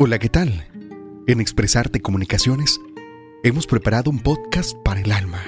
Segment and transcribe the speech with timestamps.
[0.00, 0.64] Hola, ¿qué tal?
[1.26, 2.80] En Expresarte Comunicaciones
[3.42, 5.42] hemos preparado un podcast para el alma.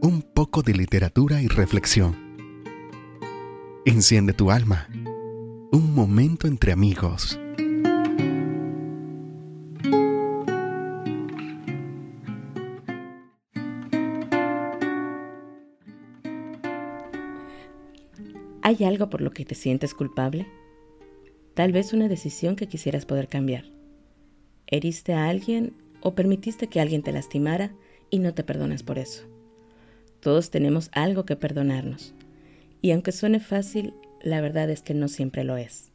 [0.00, 2.16] Un poco de literatura y reflexión.
[3.84, 4.88] Enciende tu alma.
[5.72, 7.38] Un momento entre amigos.
[18.62, 20.46] ¿Hay algo por lo que te sientes culpable?
[21.60, 23.64] Tal vez una decisión que quisieras poder cambiar.
[24.66, 27.70] ¿Heriste a alguien o permitiste que alguien te lastimara
[28.08, 29.24] y no te perdonas por eso?
[30.20, 32.14] Todos tenemos algo que perdonarnos.
[32.80, 35.92] Y aunque suene fácil, la verdad es que no siempre lo es.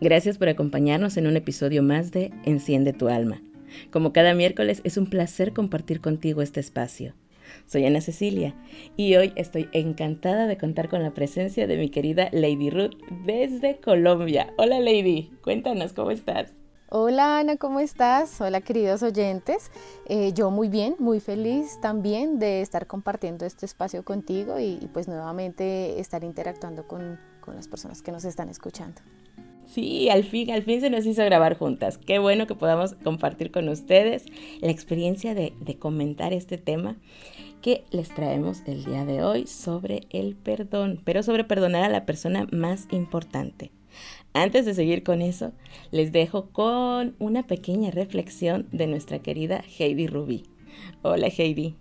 [0.00, 3.42] Gracias por acompañarnos en un episodio más de Enciende tu alma.
[3.90, 7.12] Como cada miércoles es un placer compartir contigo este espacio.
[7.66, 8.54] Soy Ana Cecilia
[8.96, 12.94] y hoy estoy encantada de contar con la presencia de mi querida Lady Ruth
[13.24, 14.52] desde Colombia.
[14.58, 16.54] Hola Lady, cuéntanos cómo estás.
[16.96, 18.40] Hola Ana, ¿cómo estás?
[18.40, 19.72] Hola queridos oyentes.
[20.06, 25.08] Eh, yo muy bien, muy feliz también de estar compartiendo este espacio contigo y, pues
[25.08, 29.00] nuevamente estar interactuando con, con las personas que nos están escuchando.
[29.66, 31.98] Sí, al fin, al fin se nos hizo grabar juntas.
[31.98, 34.26] Qué bueno que podamos compartir con ustedes
[34.60, 36.96] la experiencia de, de, comentar este tema
[37.64, 42.04] que les traemos el día de hoy sobre el perdón, pero sobre perdonar a la
[42.04, 43.72] persona más importante.
[44.34, 45.52] Antes de seguir con eso,
[45.90, 50.44] les dejo con una pequeña reflexión de nuestra querida Heidi Rubí.
[51.00, 51.74] Hola Heidi.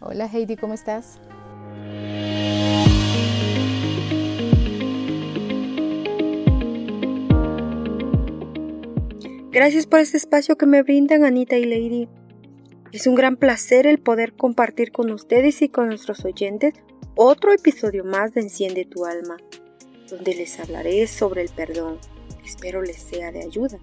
[0.00, 1.18] Hola Heidi, ¿cómo estás?
[9.52, 12.17] Gracias por este espacio que me brindan Anita y Lady.
[12.90, 16.72] Es un gran placer el poder compartir con ustedes y con nuestros oyentes
[17.16, 19.36] otro episodio más de Enciende tu alma,
[20.08, 21.98] donde les hablaré sobre el perdón.
[22.44, 23.78] Espero les sea de ayuda.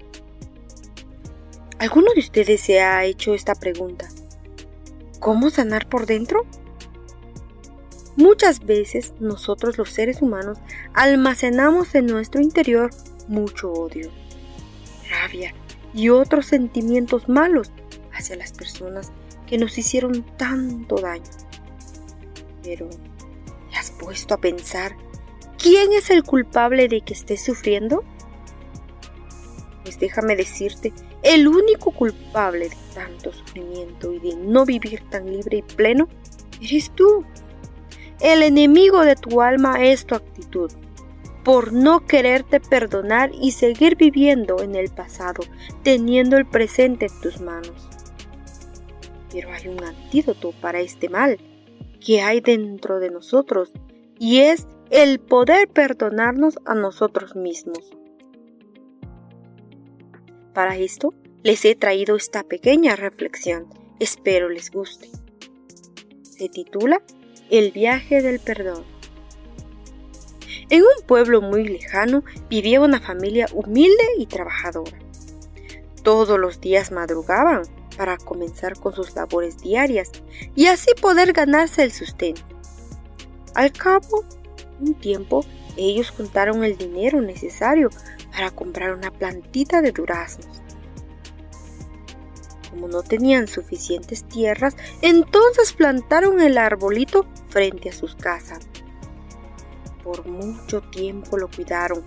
[1.78, 4.08] ¿Alguno de ustedes se ha hecho esta pregunta?
[5.20, 6.46] ¿Cómo sanar por dentro?
[8.16, 10.58] Muchas veces nosotros los seres humanos
[10.94, 12.90] almacenamos en nuestro interior
[13.28, 14.10] mucho odio,
[15.10, 15.54] rabia,
[15.94, 17.72] y otros sentimientos malos
[18.16, 19.12] hacia las personas
[19.48, 21.24] que nos hicieron tanto daño.
[22.64, 22.90] Pero,
[23.70, 24.96] ¿te has puesto a pensar
[25.58, 28.04] quién es el culpable de que estés sufriendo?
[29.84, 35.58] Pues déjame decirte, el único culpable de tanto sufrimiento y de no vivir tan libre
[35.58, 36.08] y pleno
[36.62, 37.24] eres tú.
[38.20, 40.72] El enemigo de tu alma es tu actitud
[41.44, 45.44] por no quererte perdonar y seguir viviendo en el pasado,
[45.84, 47.95] teniendo el presente en tus manos.
[49.36, 51.38] Pero hay un antídoto para este mal
[52.00, 53.74] que hay dentro de nosotros
[54.18, 57.80] y es el poder perdonarnos a nosotros mismos.
[60.54, 61.14] Para esto
[61.44, 63.68] les he traído esta pequeña reflexión,
[64.00, 65.10] espero les guste.
[66.22, 67.02] Se titula
[67.50, 68.86] El viaje del perdón.
[70.70, 74.98] En un pueblo muy lejano vivía una familia humilde y trabajadora.
[76.04, 77.64] Todos los días madrugaban
[77.98, 80.12] para comenzar con sus labores diarias
[80.56, 82.42] y así poder ganarse el sustento.
[83.54, 84.24] Al cabo
[84.80, 85.46] un tiempo,
[85.78, 87.90] ellos juntaron el dinero necesario
[88.32, 90.62] para comprar una plantita de duraznos.
[92.70, 98.68] Como no tenían suficientes tierras, entonces plantaron el arbolito frente a sus casas
[100.06, 102.04] por mucho tiempo lo cuidaron.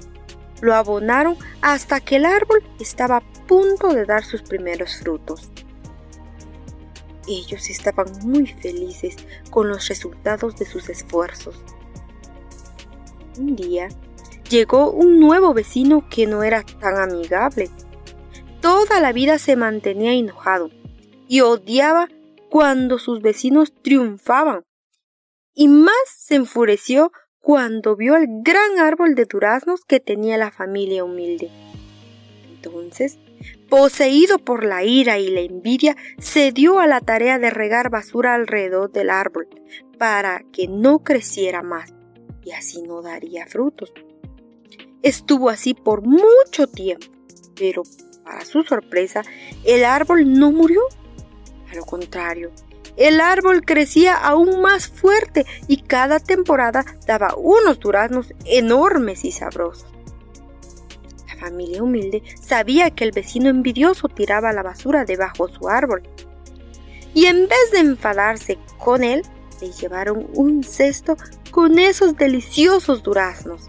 [0.60, 5.50] Lo abonaron hasta que el árbol estaba a punto de dar sus primeros frutos.
[7.28, 9.16] Ellos estaban muy felices
[9.50, 11.56] con los resultados de sus esfuerzos.
[13.38, 13.88] Un día
[14.48, 17.70] llegó un nuevo vecino que no era tan amigable.
[18.60, 20.70] Toda la vida se mantenía enojado
[21.28, 22.08] y odiaba
[22.48, 24.64] cuando sus vecinos triunfaban.
[25.54, 31.04] Y más se enfureció cuando vio el gran árbol de duraznos que tenía la familia
[31.04, 31.50] humilde.
[32.50, 33.18] Entonces,
[33.68, 38.34] poseído por la ira y la envidia, se dio a la tarea de regar basura
[38.34, 39.48] alrededor del árbol
[39.98, 41.94] para que no creciera más
[42.42, 43.92] y así no daría frutos.
[45.02, 47.06] Estuvo así por mucho tiempo,
[47.56, 47.82] pero
[48.24, 49.22] para su sorpresa,
[49.64, 50.80] el árbol no murió.
[51.70, 52.50] A lo contrario,
[52.96, 59.97] el árbol crecía aún más fuerte y cada temporada daba unos duraznos enormes y sabrosos.
[61.38, 66.02] Familia humilde sabía que el vecino envidioso tiraba la basura debajo de su árbol.
[67.14, 69.22] Y en vez de enfadarse con él,
[69.60, 71.16] le llevaron un cesto
[71.50, 73.62] con esos deliciosos duraznos.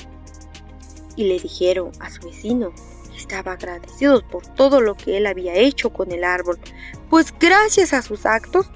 [1.16, 2.90] Y le dijeron a su vecino que
[3.20, 6.58] Estaba agradecido por todo lo que él había hecho con el árbol,
[7.10, 8.72] pues gracias a sus actos,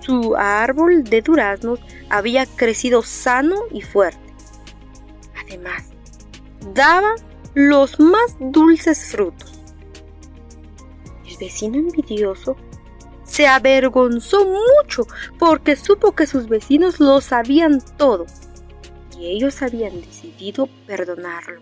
[0.00, 4.32] su árbol de duraznos había crecido sano y fuerte.
[5.44, 5.82] Además,
[6.72, 7.16] daba
[7.58, 9.50] los más dulces frutos.
[11.28, 12.56] El vecino envidioso
[13.24, 15.08] se avergonzó mucho
[15.40, 18.26] porque supo que sus vecinos lo sabían todo
[19.18, 21.58] y ellos habían decidido perdonarlo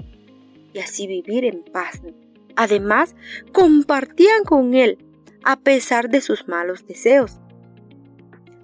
[0.75, 2.02] y así vivir en paz.
[2.56, 3.16] Además,
[3.52, 4.98] compartían con él
[5.44, 7.38] a pesar de sus malos deseos.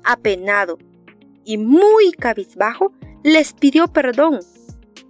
[0.04, 0.76] Apenado
[1.46, 2.92] y muy cabizbajo,
[3.22, 4.40] les pidió perdón,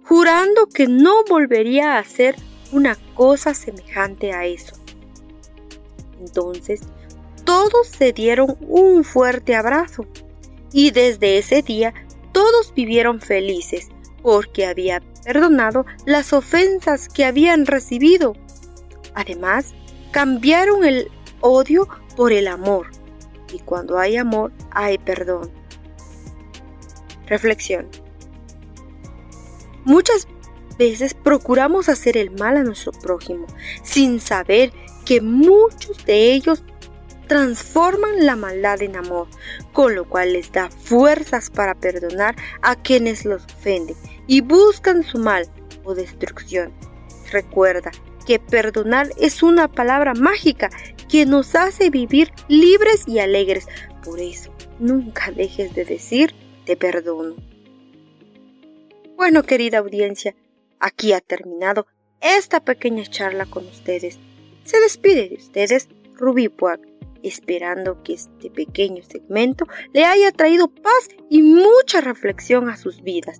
[0.03, 2.35] jurando que no volvería a hacer
[2.71, 4.75] una cosa semejante a eso.
[6.19, 6.81] Entonces,
[7.45, 10.05] todos se dieron un fuerte abrazo
[10.71, 11.93] y desde ese día
[12.31, 13.89] todos vivieron felices
[14.21, 18.35] porque había perdonado las ofensas que habían recibido.
[19.13, 19.73] Además,
[20.11, 21.11] cambiaron el
[21.41, 22.87] odio por el amor
[23.53, 25.51] y cuando hay amor hay perdón.
[27.27, 28.02] Reflexión.
[29.85, 30.27] Muchas
[30.77, 33.47] veces procuramos hacer el mal a nuestro prójimo
[33.83, 34.71] sin saber
[35.05, 36.63] que muchos de ellos
[37.27, 39.27] transforman la maldad en amor,
[39.71, 43.95] con lo cual les da fuerzas para perdonar a quienes los ofenden
[44.27, 45.47] y buscan su mal
[45.83, 46.73] o destrucción.
[47.31, 47.91] Recuerda
[48.25, 50.69] que perdonar es una palabra mágica
[51.09, 53.67] que nos hace vivir libres y alegres.
[54.03, 56.33] Por eso, nunca dejes de decir
[56.65, 57.35] te perdono.
[59.15, 60.35] Bueno, querida audiencia,
[60.79, 61.87] aquí ha terminado
[62.21, 64.17] esta pequeña charla con ustedes.
[64.63, 66.79] Se despide de ustedes Rubí Puag
[67.23, 73.39] esperando que este pequeño segmento le haya traído paz y mucha reflexión a sus vidas.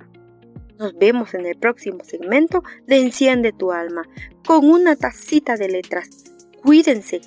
[0.80, 4.04] Nos vemos en el próximo segmento de Enciende tu alma
[4.46, 6.10] con una tacita de letras.
[6.62, 7.22] Cuídense.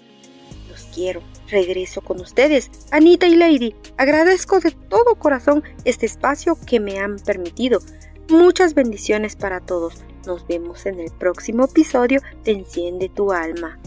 [0.69, 1.23] Los quiero.
[1.49, 3.77] Regreso con ustedes, Anita y Lady.
[3.97, 7.79] Agradezco de todo corazón este espacio que me han permitido.
[8.29, 10.03] Muchas bendiciones para todos.
[10.27, 13.79] Nos vemos en el próximo episodio de Enciende tu alma.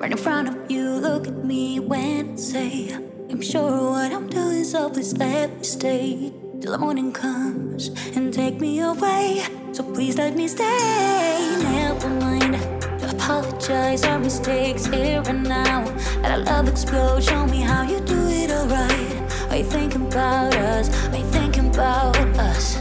[0.00, 4.64] Right in front of you, look at me when I I'm sure what I'm doing,
[4.64, 9.44] so please let me stay till the morning comes and take me away.
[9.72, 11.56] So please let me stay.
[11.62, 12.54] Never mind
[13.00, 15.84] to apologize our mistakes here and now.
[16.22, 17.22] Let our love explode.
[17.22, 19.50] Show me how you do it alright.
[19.50, 20.88] Are you thinking about us?
[21.08, 22.78] Are you thinking about us?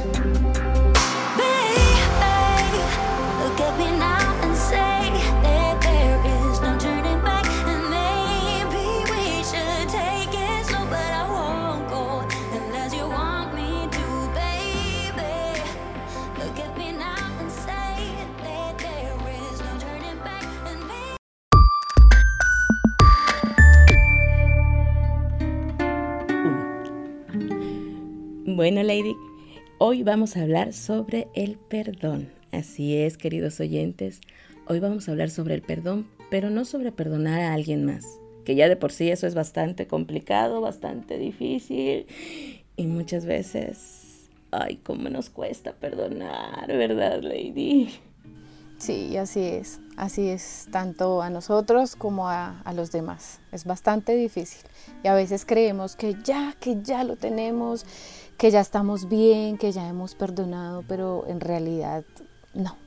[28.57, 29.15] Bueno, Lady,
[29.77, 32.33] hoy vamos a hablar sobre el perdón.
[32.51, 34.19] Así es, queridos oyentes,
[34.65, 38.03] hoy vamos a hablar sobre el perdón, pero no sobre perdonar a alguien más,
[38.45, 42.07] que ya de por sí eso es bastante complicado, bastante difícil
[42.75, 47.91] y muchas veces, ay, cómo nos cuesta perdonar, ¿verdad, Lady?
[48.79, 53.39] Sí, así es, así es, tanto a nosotros como a, a, los demás.
[53.51, 54.61] Es bastante difícil
[55.03, 57.85] y a veces creemos que ya, que ya lo tenemos
[58.37, 62.05] que ya estamos bien, que ya hemos perdonado, pero en realidad
[62.53, 62.77] no,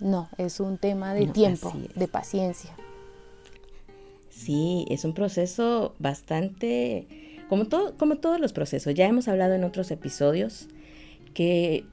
[0.00, 2.74] no, es un tema de tiempo, de paciencia.
[4.30, 7.06] Sí, es un proceso bastante,
[7.48, 10.68] como, todo, como todos los procesos, ya hemos hablado en otros episodios
[11.34, 11.84] que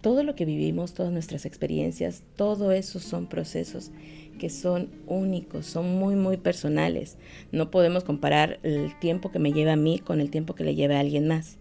[0.00, 3.92] todo lo que vivimos, todas nuestras experiencias, todo eso son procesos
[4.38, 7.16] que son únicos, son muy, muy personales.
[7.52, 10.74] No podemos comparar el tiempo que me lleva a mí con el tiempo que le
[10.74, 11.58] lleva a alguien más.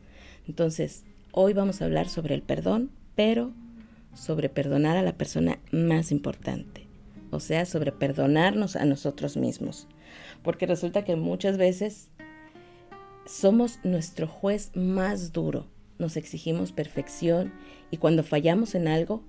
[0.47, 3.53] Entonces, hoy vamos a hablar sobre el perdón, pero
[4.13, 6.87] sobre perdonar a la persona más importante,
[7.29, 9.87] o sea, sobre perdonarnos a nosotros mismos.
[10.43, 12.09] Porque resulta que muchas veces
[13.25, 15.67] somos nuestro juez más duro,
[15.99, 17.53] nos exigimos perfección
[17.91, 19.23] y cuando fallamos en algo,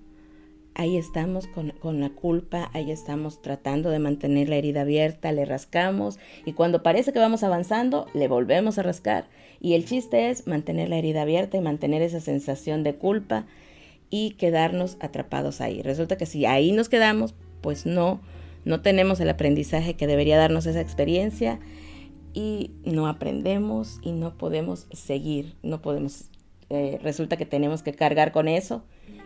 [0.74, 6.18] ahí estamos con, la culpa, ahí estamos tratando de mantener la herida abierta, le rascamos
[6.44, 9.28] y cuando parece que vamos avanzando, le volvemos a rascar.
[9.60, 13.46] Y el chiste es mantener la herida abierta y mantener esa sensación de culpa
[14.10, 15.82] y quedarnos atrapados ahí.
[15.82, 18.20] Resulta que si ahí nos quedamos, pues no,
[18.64, 21.60] no tenemos el aprendizaje que debería darnos esa experiencia
[22.34, 26.30] y no aprendemos y no podemos seguir, no podemos,
[26.70, 28.84] eh, resulta que tenemos que cargar con eso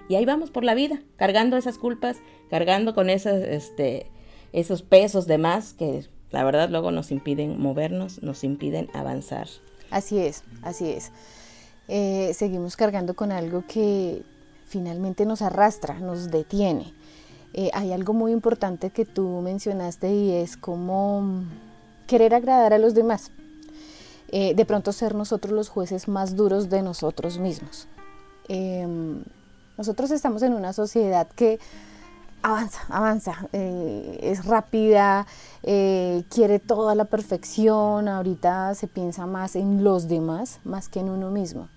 [0.09, 2.19] y ahí vamos por la vida, cargando esas culpas,
[2.51, 4.11] cargando con esas, este,
[4.53, 9.49] esos pesos de más que la verdad luego nos impiden movernos, nos impiden avanzar.
[9.91, 11.13] Así es, así es.
[11.89, 14.23] Eh, seguimos cargando con algo que
[14.67, 16.93] finalmente nos arrastra, nos detiene.
[17.55, 21.45] Eh, hay algo muy importante que tú mencionaste y es como
[22.07, 23.31] querer agradar a los demás.
[24.29, 27.87] Eh, de pronto ser nosotros los jueces más duros de nosotros mismos.
[28.49, 29.23] Em,
[29.77, 31.59] nosotros estamos en una sociedad que
[32.43, 35.27] avanza, avanza, eh, es rápida,
[35.63, 41.31] quiere toda la perfección, ahorita se piensa más en los demás más que en uno
[41.31, 41.69] mismo.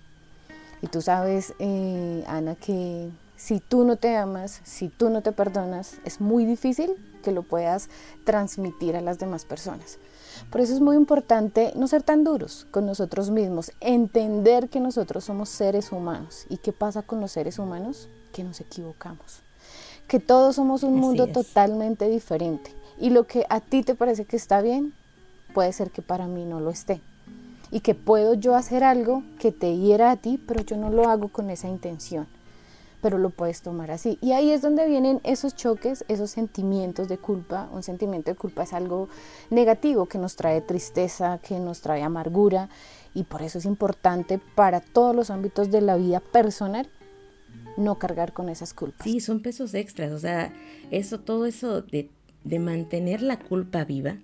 [0.82, 1.54] Y tú sabes,
[2.28, 6.98] Ana, que si tú no te amas, si tú no te perdonas, es muy difícil
[7.24, 7.90] que lo puedas
[8.26, 9.98] transmitir a las demás personas.
[10.52, 15.24] Por eso es muy importante no ser tan duros con nosotros mismos, entender que nosotros
[15.24, 16.48] somos seres humanos.
[16.50, 18.10] ¿Y qué pasa con los seres humanos?
[18.34, 19.40] Que nos equivocamos.
[20.10, 22.76] Que todos somos un mundo totalmente diferente.
[23.00, 24.94] Y lo que a ti te parece que está bien,
[25.54, 27.00] puede ser que para mí no lo esté.
[27.72, 31.08] Y que puedo yo hacer algo que te hiera a ti, pero yo no lo
[31.08, 32.28] hago con esa intención
[33.02, 34.18] pero lo puedes tomar así.
[34.22, 37.70] Y ahí es donde vienen esos choques, esos sentimientos de culpa.
[37.72, 39.10] Un sentimiento de culpa es algo
[39.50, 42.70] negativo que nos trae tristeza, que nos trae amargura
[43.14, 46.90] y por eso es importante para todos los ámbitos de la vida personal
[47.78, 49.04] no cargar con esas culpas.
[49.04, 50.54] Sí, son pesos extras, o sea,
[50.92, 52.10] eso, todo eso de,
[52.44, 54.18] de mantener la culpa viva,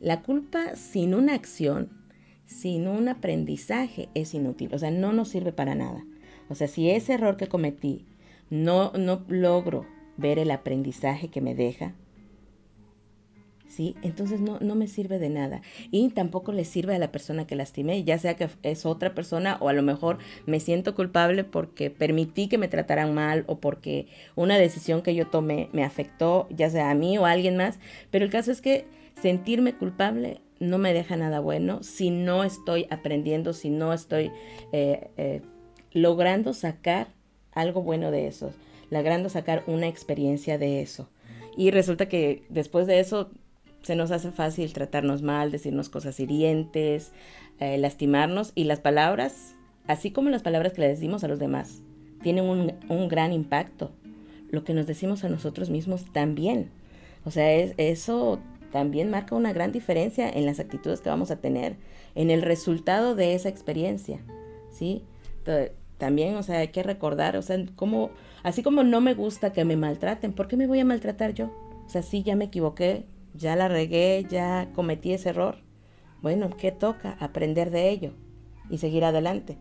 [0.00, 1.88] la culpa sin una acción,
[2.46, 6.04] sin un aprendizaje es inútil, o sea, no nos sirve para nada.
[6.48, 8.04] O sea, si ese error que cometí
[8.50, 11.94] no, no logro ver el aprendizaje que me deja,
[13.68, 13.96] ¿sí?
[14.02, 15.62] Entonces no, no, me sirve de nada.
[15.90, 19.56] Y tampoco le sirve a la persona que lastimé, ya sea que es otra persona
[19.60, 24.08] o a lo mejor me siento culpable porque permití que me trataran mal o porque
[24.36, 27.78] una decisión que yo tomé me afectó, ya sea a mí o a alguien más.
[28.10, 28.86] Pero el caso es que
[29.20, 34.30] sentirme culpable no me deja nada bueno si no estoy aprendiendo, si no estoy
[34.72, 35.40] eh, eh,
[35.92, 37.08] logrando sacar
[37.60, 38.52] algo bueno de eso,
[38.90, 41.08] logrando sacar una experiencia de eso.
[41.56, 43.30] Y resulta que después de eso
[43.82, 47.12] se nos hace fácil tratarnos mal, decirnos cosas hirientes,
[47.58, 49.54] eh, lastimarnos y las palabras,
[49.86, 51.82] así como las palabras que le decimos a los demás,
[52.22, 53.90] tienen un, un gran impacto.
[54.50, 56.70] Lo que nos decimos a nosotros mismos también.
[57.24, 58.40] O sea, es, eso
[58.72, 61.76] también marca una gran diferencia en las actitudes que vamos a tener,
[62.14, 64.20] en el resultado de esa experiencia.
[64.70, 65.04] ¿sí?
[66.00, 68.10] También, o sea, hay que recordar, o sea, como,
[68.42, 71.52] así como no me gusta que me maltraten, ¿por qué me voy a maltratar yo?
[71.86, 75.58] O sea, sí, ya me equivoqué, ya la regué, ya cometí ese error.
[76.22, 77.16] Bueno, ¿qué toca?
[77.20, 78.12] Aprender de ello
[78.68, 79.58] y seguir adelante.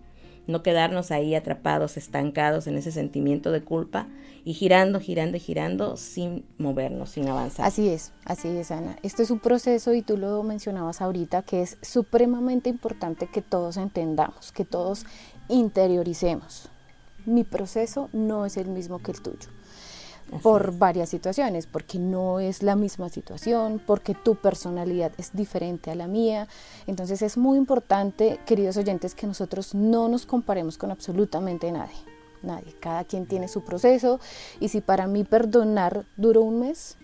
[0.48, 4.08] No quedarnos ahí atrapados, estancados en ese sentimiento de culpa
[4.44, 7.68] y girando, girando y girando sin movernos, sin avanzar.
[7.68, 8.96] Así es, así es, Ana.
[9.04, 13.78] Esto es un proceso y tú lo mencionabas ahorita que es supremamente importante que todos
[13.78, 15.06] entendamos, que todos
[15.50, 16.70] interioricemos.
[17.26, 19.50] Mi proceso no es el mismo que el tuyo.
[20.44, 25.96] por varias situaciones, porque no es la misma situación, porque tu personalidad es diferente a
[25.96, 26.48] la mía.
[26.86, 31.98] Entonces es muy importante, queridos oyentes, que nosotros no nos comparemos con absolutamente nadie.
[32.44, 34.20] Nadie, cada quien tiene su proceso
[34.60, 36.96] y si para mí perdonar duró un mes,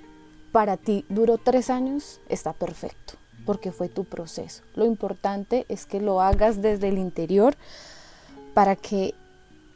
[0.52, 4.64] para ti duró tres años, está perfecto, porque fue tu proceso.
[4.76, 7.58] Lo importante es que lo hagas desde el interior
[8.56, 9.14] para que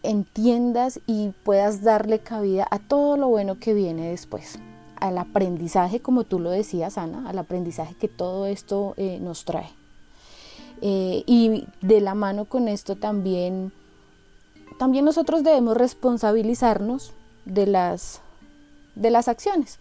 [0.03, 4.57] entiendas y puedas darle cabida a todo lo bueno que viene después,
[4.95, 9.69] al aprendizaje, como tú lo decías, Ana, al aprendizaje que todo esto eh, nos trae.
[10.81, 13.73] Eh, y de la mano con esto también,
[14.77, 17.11] también nosotros debemos responsabilizarnos
[17.43, 18.21] de las,
[18.95, 19.77] de las acciones.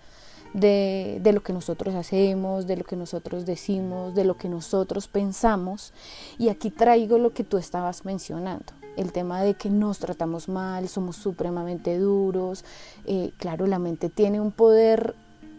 [0.54, 5.06] De, de, lo que nosotros hacemos, de lo que nosotros decimos, de lo que nosotros
[5.06, 5.92] pensamos.
[6.38, 10.88] Y aquí traigo lo que tú estabas mencionando el tema de que nos tratamos mal,
[10.88, 12.64] somos supremamente duros.
[13.06, 15.14] Eh, claro, la mente tiene un poder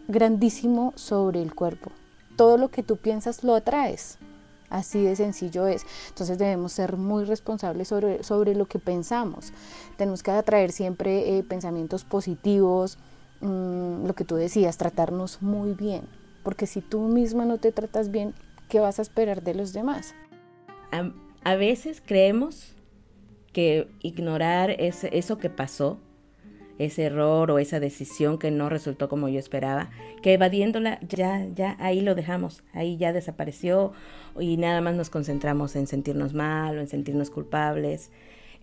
[0.07, 1.91] grandísimo sobre el cuerpo.
[2.35, 4.17] Todo lo que tú piensas lo atraes.
[4.69, 5.85] Así de sencillo es.
[6.09, 9.51] Entonces debemos ser muy responsables sobre, sobre lo que pensamos.
[9.97, 12.97] Tenemos que atraer siempre eh, pensamientos positivos,
[13.41, 16.03] mm, lo que tú decías, tratarnos muy bien.
[16.43, 18.33] Porque si tú misma no te tratas bien,
[18.67, 20.13] ¿qué vas a esperar de los demás?
[21.43, 22.73] a veces creemos
[24.01, 25.99] ignorar ese, eso que pasó
[26.79, 29.89] ese error o esa decisión que no resultó como yo esperaba,
[30.23, 33.91] que evadiéndola ya, ya ahí lo dejamos, ahí ya desapareció
[34.39, 38.11] y nada más nos concentramos en sentirnos mal o en sentirnos culpables,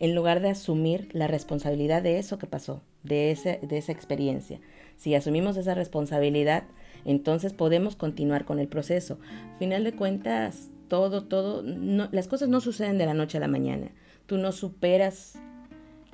[0.00, 4.60] en lugar de asumir la responsabilidad de eso que pasó, de, ese, de esa experiencia.
[4.96, 6.64] Si asumimos esa responsabilidad,
[7.04, 9.18] entonces podemos continuar con el proceso.
[9.58, 13.90] final de cuentas, todo, todo, las cosas no suceden de la noche a la mañana.
[14.26, 15.38] Tú no superas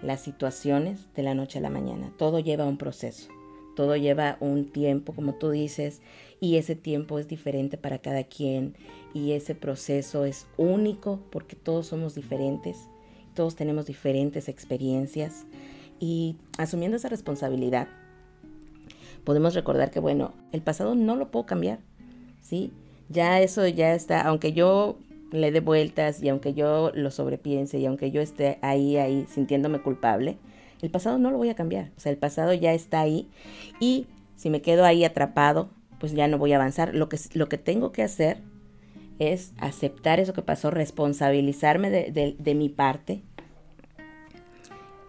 [0.02, 2.12] las situaciones de la noche a la mañana.
[2.18, 3.28] Todo lleva un proceso,
[3.74, 6.02] todo lleva un tiempo, como tú dices,
[6.40, 8.76] y ese tiempo es diferente para cada quien
[9.14, 12.88] y ese proceso es único porque todos somos diferentes,
[13.34, 15.46] todos tenemos diferentes experiencias
[16.00, 17.86] y asumiendo esa responsabilidad,
[19.24, 21.78] podemos recordar que, bueno, el pasado no lo puedo cambiar,
[22.40, 22.72] ¿sí?
[23.08, 24.98] Ya eso ya está, aunque yo
[25.32, 29.80] le dé vueltas y aunque yo lo sobrepiense y aunque yo esté ahí, ahí, sintiéndome
[29.80, 30.36] culpable,
[30.82, 31.90] el pasado no lo voy a cambiar.
[31.96, 33.28] O sea, el pasado ya está ahí
[33.80, 36.94] y si me quedo ahí atrapado, pues ya no voy a avanzar.
[36.94, 38.38] Lo que, lo que tengo que hacer
[39.18, 43.22] es aceptar eso que pasó, responsabilizarme de, de mi parte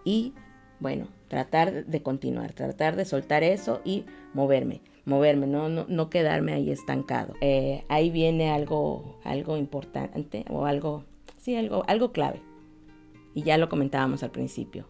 [0.04, 0.34] y,
[0.80, 4.04] bueno, tratar de continuar, tratar de soltar eso y
[4.34, 7.34] moverme moverme, no, no, no quedarme ahí estancado.
[7.40, 11.04] Eh, ahí viene algo, algo importante o algo,
[11.38, 12.40] sí, algo, algo clave.
[13.34, 14.86] Y ya lo comentábamos al principio.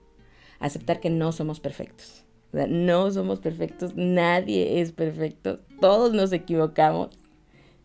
[0.61, 2.25] Aceptar que no somos perfectos.
[2.53, 7.11] no somos perfectos, nadie es perfecto, todos nos equivocamos.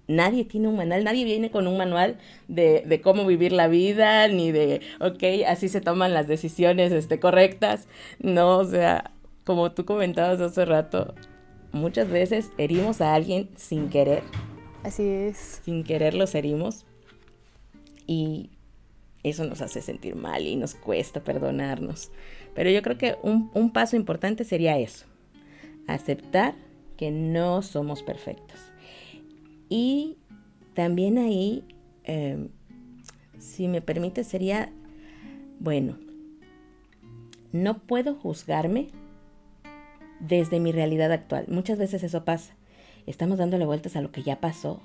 [0.07, 2.17] Nadie tiene un manual, nadie viene con un manual
[2.47, 7.19] de, de, cómo vivir la vida, ni de, ok, así se toman las decisiones este,
[7.19, 7.87] correctas.
[8.17, 9.11] No, o sea,
[9.45, 11.13] como tú comentabas hace rato,
[11.71, 14.23] muchas veces herimos a alguien sin querer.
[14.83, 15.61] Así es.
[15.63, 16.85] Sin querer los herimos.
[18.07, 18.49] Y
[19.23, 22.11] eso nos hace sentir mal y nos cuesta perdonarnos.
[22.55, 25.05] Pero yo creo que un, paso importante sería eso.
[25.87, 26.55] Aceptar
[26.97, 28.59] que no somos perfectos.
[29.69, 30.17] Y
[30.73, 31.63] también ahí,
[32.03, 32.49] em,
[33.37, 34.71] si me permite, sería,
[35.59, 35.97] bueno,
[37.51, 38.89] no puedo juzgarme
[40.19, 41.45] desde mi realidad actual.
[41.47, 42.55] Muchas veces eso pasa.
[43.05, 44.81] Estamos dándole vueltas a lo que ya pasó.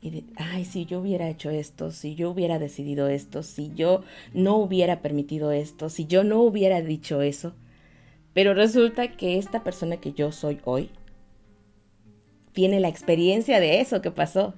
[0.00, 4.02] Y de, ay, si yo hubiera hecho esto, si yo hubiera decidido esto, si yo
[4.34, 7.54] no hubiera permitido esto, si yo no hubiera dicho eso.
[8.34, 10.90] Pero resulta que esta persona que yo soy hoy
[12.52, 14.54] tiene la experiencia de eso que pasó.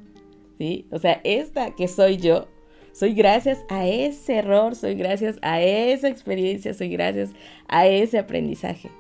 [0.59, 0.87] ¿Sí?
[0.91, 2.49] O sea, esta que soy yo,
[2.93, 7.31] soy gracias a ese error, soy gracias a esa experiencia, soy gracias
[7.69, 8.91] a ese aprendizaje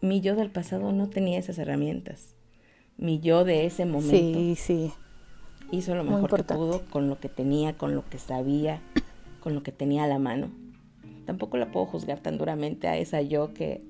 [0.00, 2.34] mi yo del pasado no tenía esas herramientas.
[2.96, 4.92] Mi yo de ese momento sí, sí.
[5.70, 8.80] hizo lo mejor que pudo con lo que tenía, con lo que sabía,
[9.40, 10.50] con lo que tenía a la mano.
[11.26, 13.82] Tampoco la puedo juzgar tan duramente a esa yo que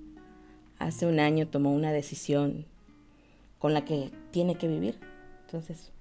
[0.78, 2.66] hace un año tomó una decisión
[3.58, 4.98] con la que tiene que vivir.
[5.46, 5.92] Entonces,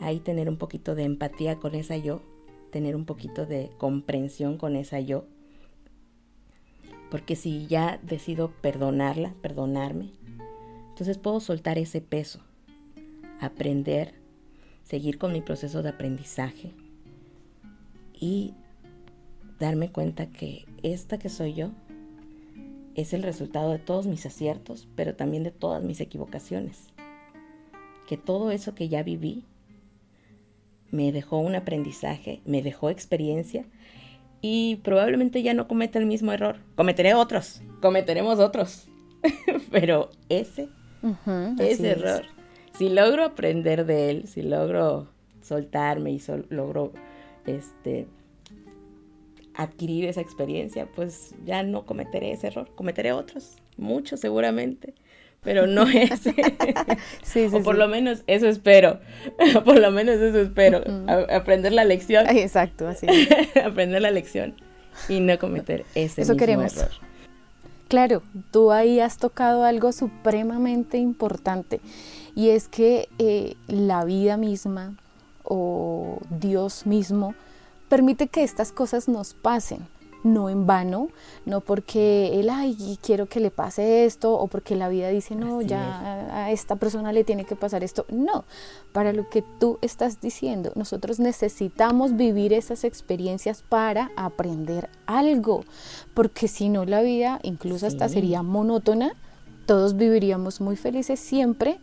[0.00, 2.22] ahí tener un poquito de empatía con esa yo,
[2.70, 5.24] tener un poquito de comprensión con esa yo
[7.10, 10.10] porque si ya decido perdonarla, perdonarme,
[10.90, 12.40] entonces puedo soltar ese peso,
[13.40, 14.14] aprender,
[14.82, 16.72] seguir con mi proceso de aprendizaje
[18.12, 18.54] y
[19.58, 21.70] darme cuenta que esta que soy yo
[22.94, 26.88] es el resultado de todos mis aciertos, pero también de todas mis equivocaciones.
[28.08, 29.44] Que todo eso que ya viví
[30.90, 33.66] me dejó un aprendizaje, me dejó experiencia
[34.40, 36.56] y probablemente ya no cometa el mismo error.
[36.76, 38.88] Cometeré otros, cometeremos otros.
[39.70, 40.68] Pero ese,
[41.58, 42.24] ese error,
[42.76, 45.08] si logro aprender de él, si logro
[45.42, 46.92] soltarme y logro
[47.46, 48.06] este,
[49.54, 52.70] adquirir esa experiencia, pues ya no cometeré ese error.
[52.74, 54.94] Cometeré otros, muchos seguramente
[55.42, 56.34] pero no ese.
[57.52, 59.00] o por lo menos eso espero.
[59.64, 60.82] por lo menos eso espero.
[61.30, 62.26] aprender la lección.
[62.28, 63.06] exacto, así.
[63.64, 64.54] aprender la lección
[65.08, 66.76] y no cometer ese eso mismo queremos.
[66.76, 66.90] error.
[67.88, 71.80] Claro, tú ahí has tocado algo supremamente importante
[72.34, 74.94] y es que eh, la vida misma
[75.42, 77.34] o Dios mismo
[77.88, 79.86] permite que estas cosas nos pasen
[80.24, 81.08] no en vano,
[81.46, 85.62] no porque él, ay, quiero que le pase esto, o porque la vida dice, no,
[85.62, 88.04] ya a esta persona le tiene que pasar esto.
[88.08, 88.44] No,
[88.92, 95.64] para lo que tú estás diciendo, nosotros necesitamos vivir esas experiencias para aprender algo,
[96.14, 99.14] porque si no la vida incluso hasta sería monótona,
[99.66, 101.78] todos viviríamos muy felices siempre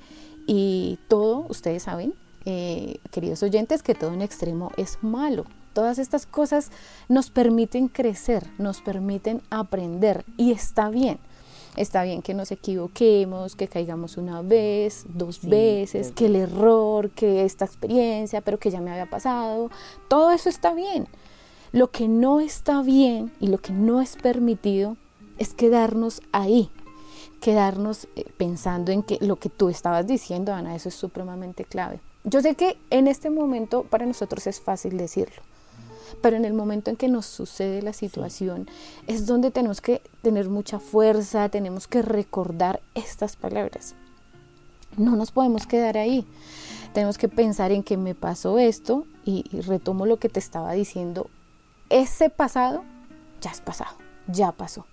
[0.47, 2.13] y todo, ustedes saben,
[2.45, 5.45] eh, queridos oyentes, que todo en extremo es malo.
[5.75, 6.71] Todas estas cosas
[7.09, 11.19] nos permiten crecer, nos permiten aprender y está bien.
[11.75, 17.43] Está bien que nos equivoquemos, que caigamos una vez, dos veces, que el error, que
[17.43, 19.69] esta experiencia, pero que ya me había pasado.
[20.07, 21.09] Todo eso está bien.
[21.73, 24.95] Lo que no está bien y lo que no es permitido
[25.37, 26.69] es quedarnos ahí,
[27.41, 31.99] quedarnos eh, pensando en que lo que tú estabas diciendo, Ana, eso es supremamente clave.
[32.23, 35.43] Yo sé que en este momento para nosotros es fácil decirlo,
[36.21, 38.67] pero en el momento en que nos sucede la situación
[39.07, 43.95] es donde tenemos que tener mucha fuerza, tenemos que recordar estas palabras.
[44.97, 46.25] No nos podemos quedar ahí.
[46.93, 51.29] Tenemos que pensar en que me pasó esto y, retomo lo que te estaba diciendo.
[51.89, 52.83] Ese pasado
[53.41, 54.85] ya es pasado, ya pasó.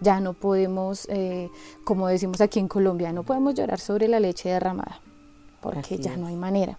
[0.00, 1.50] Ya no podemos, eh,
[1.84, 5.00] como decimos aquí en Colombia, no podemos llorar sobre la leche derramada,
[5.60, 6.78] porque ya no hay manera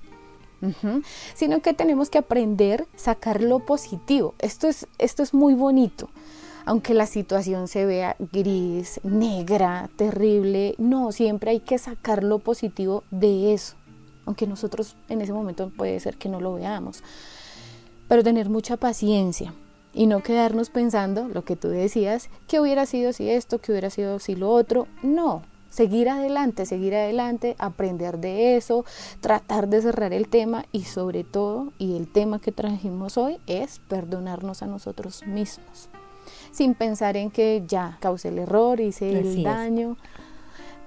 [1.34, 4.36] sino que tenemos que aprender sacar lo positivo.
[4.40, 6.10] Esto es, esto es muy bonito.
[6.66, 13.04] Aunque la situación se vea gris, negra, terrible, no, siempre hay que sacar lo positivo
[13.12, 13.76] de eso.
[14.26, 17.04] Aunque nosotros en ese momento puede ser que no lo veamos.
[18.08, 19.54] Pero tener mucha paciencia
[19.94, 23.90] y no quedarnos pensando lo que tú decías, que hubiera sido si esto, que hubiera
[23.90, 24.88] sido si lo otro.
[25.04, 25.44] No,
[25.76, 28.86] seguir adelante, seguir adelante, aprender de eso,
[29.20, 33.80] tratar de cerrar el tema y sobre todo, y el tema que trajimos hoy es
[33.90, 35.90] perdonarnos a nosotros mismos,
[36.52, 39.98] sin pensar en que ya causé el error, hice el daño,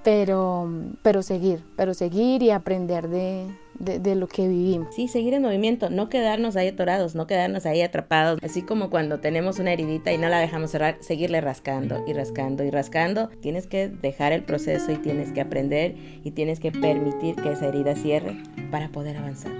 [0.03, 0.67] pero,
[1.03, 3.47] pero seguir, pero seguir y aprender de,
[3.79, 4.95] de, lo que vivimos.
[4.95, 9.21] Sí, seguir en movimiento, no quedarnos ahí atorados, no quedarnos ahí atrapados, así como cuando
[9.21, 13.29] tenemos una heridita y no la dejamos cerrar, seguirle rascando y rascando y rascando.
[13.41, 17.67] Tienes que dejar el proceso y tienes que aprender y tienes que permitir que esa
[17.67, 18.37] herida cierre
[18.71, 19.53] para poder avanzar.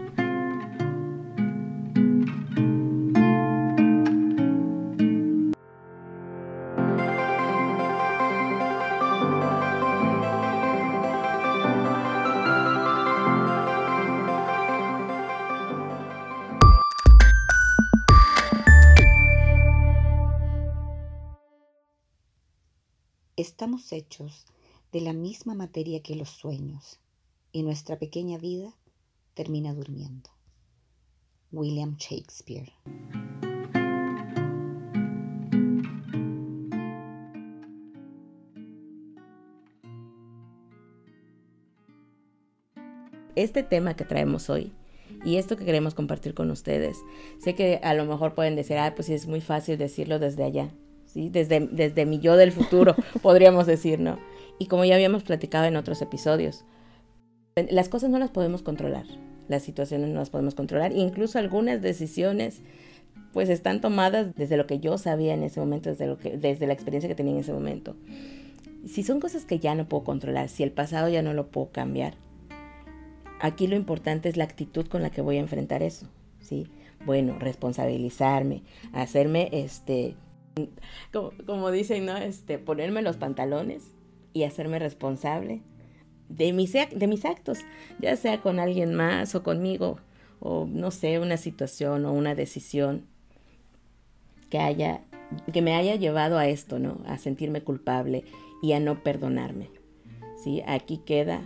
[23.59, 24.47] Estamos hechos
[24.93, 27.01] de la misma materia que los sueños
[27.51, 28.73] y nuestra pequeña vida
[29.35, 30.31] termina durmiendo.
[31.51, 32.71] William Shakespeare.
[43.35, 44.73] Este tema que traemos hoy
[45.25, 46.99] y esto que queremos compartir con ustedes,
[47.41, 50.73] sé que a lo mejor pueden decir, ah, pues es muy fácil decirlo desde allá,
[51.15, 54.19] desde, desde mi yo del futuro, podríamos decir, ¿no?
[54.59, 56.65] Y como ya habíamos platicado en otros episodios,
[57.71, 59.07] las cosas no las podemos controlar,
[59.49, 62.63] las situaciones no las podemos controlar, incluso algunas decisiones
[63.33, 66.67] pues están tomadas desde lo que yo sabía en ese momento, desde, lo que, desde
[66.67, 67.97] la experiencia que tenía en ese momento.
[68.87, 71.71] Si son cosas que ya no puedo controlar, si el pasado ya no lo puedo
[71.71, 72.15] cambiar,
[73.41, 76.09] aquí lo importante es la actitud con la que voy a enfrentar eso,
[76.41, 76.69] ¿sí?
[77.05, 80.17] Bueno, responsabilizarme, hacerme este
[81.47, 82.17] como, dicen, ¿no?
[82.17, 83.85] Este, ponerme los pantalones
[84.33, 85.63] y hacerme responsable
[86.29, 87.59] de mis, de mis actos,
[88.01, 89.99] ya sea con alguien más o conmigo,
[90.41, 93.07] o no sé, una situación o una decisión
[94.51, 95.03] que haya,
[95.53, 97.01] que me haya llevado a esto, ¿no?
[97.07, 98.25] A sentirme culpable
[98.63, 99.71] y a no perdonarme.
[100.43, 100.63] ¿Sí?
[100.67, 101.43] Aquí queda,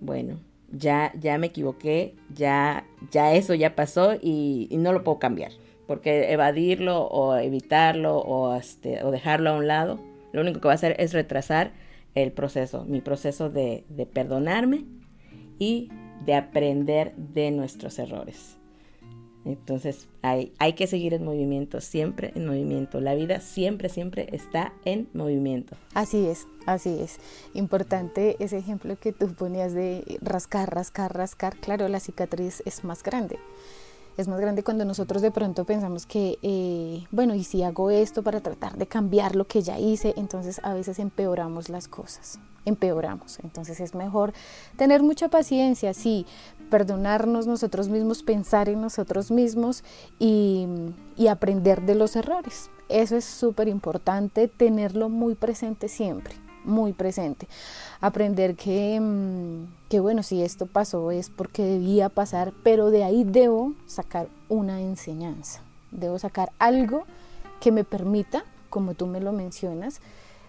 [0.00, 0.38] bueno,
[0.70, 5.52] ya, ya me equivoqué, ya, ya eso ya pasó y no lo puedo cambiar
[5.86, 10.00] porque evadirlo o evitarlo o, este, o dejarlo a un lado,
[10.32, 11.72] lo único que va a hacer es retrasar
[12.14, 14.84] el proceso, mi proceso de, de perdonarme
[15.58, 15.90] y
[16.24, 18.56] de aprender de nuestros errores.
[19.44, 23.00] Entonces hay, hay, que seguir en movimiento, siempre en movimiento.
[23.00, 25.76] La vida siempre, siempre está en movimiento.
[25.94, 27.18] Así es, así es.
[27.52, 31.56] Importante ese ejemplo que tú ponías de rascar, rascar, rascar.
[31.56, 33.38] Claro, la cicatriz es más grande
[34.16, 38.22] es más grande cuando nosotros de pronto pensamos que, eh, bueno, y si hago esto
[38.22, 43.38] para tratar de cambiar lo que ya hice, entonces a veces empeoramos las cosas, empeoramos.
[43.42, 44.32] Entonces es mejor
[44.76, 46.26] tener mucha paciencia, sí,
[46.70, 49.84] perdonarnos nosotros mismos, pensar en nosotros mismos
[50.18, 50.66] y,
[51.16, 52.70] y aprender de los errores.
[52.88, 57.48] Eso es súper importante, tenerlo muy presente siempre muy presente.
[58.00, 63.24] Aprender que, mm, que, bueno, si esto pasó es porque debía pasar, pero de ahí
[63.24, 65.60] debo sacar una enseñanza.
[65.90, 67.04] Debo sacar algo
[67.60, 70.00] que me permita, como tú me lo mencionas,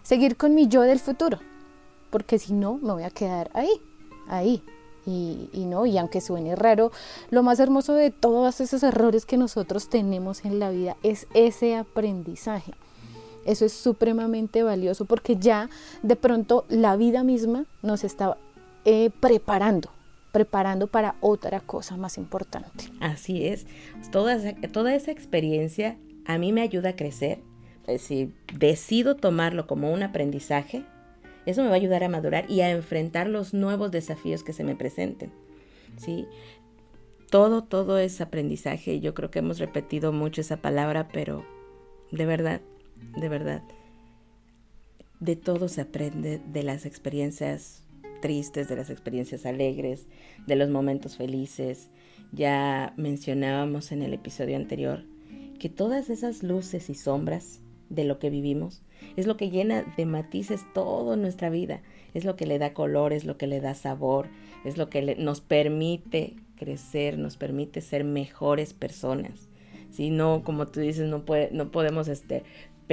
[0.03, 1.39] seguir con mi yo del futuro.
[2.09, 3.81] Porque si no, me voy a quedar ahí,
[4.27, 4.63] ahí.
[5.05, 6.91] Y, y no, y aunque suene raro,
[7.29, 11.75] lo más hermoso de todos esos errores que nosotros tenemos en la vida es ese
[11.75, 12.73] aprendizaje
[13.45, 15.69] Eso es supremamente valioso porque ya
[16.01, 18.37] de pronto la vida misma nos está
[18.85, 19.89] eh, preparando,
[20.31, 22.85] preparando para otra cosa más importante.
[22.99, 23.65] Así es.
[24.11, 27.39] Toda esa, toda esa experiencia a mí me ayuda a crecer.
[27.97, 30.85] Si decido tomarlo como un aprendizaje,
[31.45, 34.63] eso me va a ayudar a madurar y a enfrentar los nuevos desafíos que se
[34.63, 35.31] me presenten.
[35.97, 36.27] ¿sí?
[37.29, 38.99] Todo, todo es aprendizaje.
[38.99, 41.45] Yo creo que hemos repetido mucho esa palabra, pero
[42.11, 42.61] de verdad,
[43.15, 43.63] de verdad,
[45.19, 47.83] de todo se aprende, de las experiencias
[48.21, 50.07] tristes, de las experiencias alegres,
[50.47, 51.89] de los momentos felices.
[52.31, 55.03] Ya mencionábamos en el episodio anterior
[55.59, 58.81] que todas esas luces y sombras de lo que vivimos
[59.15, 61.81] es lo que llena de matices toda nuestra vida,
[62.13, 64.27] es lo que le da color, es lo que le da sabor,
[64.65, 69.49] es lo que nos permite crecer, nos permite ser mejores personas.
[69.91, 72.43] Si no, como tú dices, no, puede, no podemos este,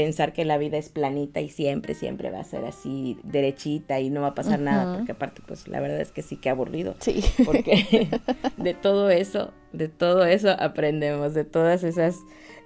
[0.01, 4.09] pensar que la vida es planita y siempre, siempre va a ser así derechita y
[4.09, 6.95] no va a pasar nada, porque aparte, pues la verdad es que sí que aburrido.
[7.01, 7.23] Sí.
[7.45, 8.09] Porque
[8.57, 12.17] de todo eso, de todo eso aprendemos, de todas esas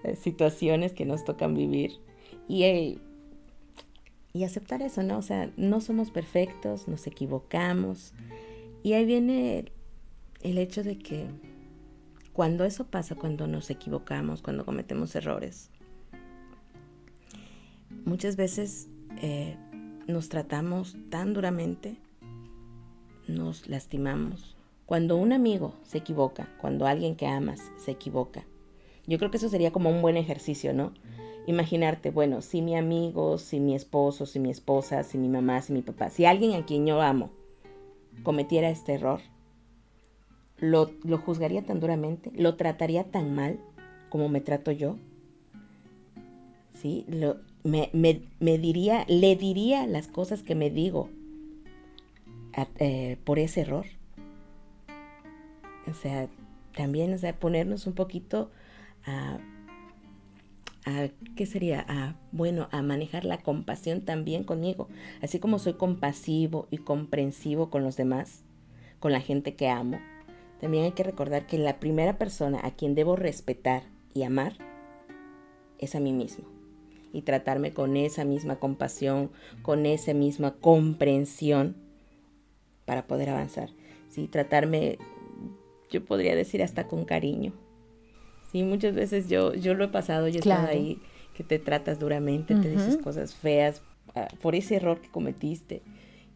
[0.05, 1.99] eh, situaciones que nos tocan vivir.
[2.47, 3.01] Y,
[4.33, 5.18] y aceptar eso, ¿no?
[5.18, 8.12] O sea, no somos perfectos, nos equivocamos.
[8.85, 9.73] Y ahí viene
[10.42, 11.27] el hecho de que
[12.33, 15.73] cuando eso pasa, cuando nos equivocamos, cuando cometemos errores,
[18.04, 18.88] muchas veces
[19.22, 19.56] eh,
[20.06, 21.96] nos tratamos tan duramente,
[23.26, 24.56] nos lastimamos.
[24.86, 28.44] Cuando un amigo se equivoca, cuando alguien que amas se equivoca,
[29.06, 30.92] yo creo que eso sería como un buen ejercicio, ¿no?
[31.46, 35.72] Imaginarte, bueno, si mi amigo, si mi esposo, si mi esposa, si mi mamá, si
[35.72, 37.30] mi papá, si alguien a quien yo amo
[38.22, 39.20] cometiera este error,
[40.58, 43.58] lo, juzgaría tan duramente, lo trataría tan mal
[44.08, 44.96] como me trato yo.
[46.74, 47.04] ¿Sí?
[47.08, 51.09] Lo, me, diría, le diría las cosas que me digo
[52.79, 53.87] eh, por ese error.
[55.90, 56.29] O sea,
[56.77, 58.50] también, o ponernos un poquito
[59.07, 59.38] a,
[60.87, 61.85] a ¿qué sería?
[61.88, 64.88] A, bueno, a manejar la compasión también conmigo.
[65.22, 68.42] Así como soy compasivo y comprensivo con los demás,
[69.00, 69.98] con la gente que amo,
[70.61, 73.83] también hay que recordar que la primera persona a quien debo respetar
[74.14, 74.55] y amar
[75.79, 76.53] es a mí mismo.
[77.14, 79.31] Y tratarme con esa misma compasión,
[79.62, 81.77] con esa misma comprensión
[82.85, 83.70] para poder avanzar.
[84.11, 84.98] Sí, tratarme,
[85.90, 87.53] yo podría decir hasta con cariño.
[88.50, 91.00] Sí, muchas veces yo, yo lo he pasado, yo he estado ahí,
[91.35, 93.83] que te tratas duramente, te dices cosas feas
[94.14, 95.83] ah, por ese error que cometiste.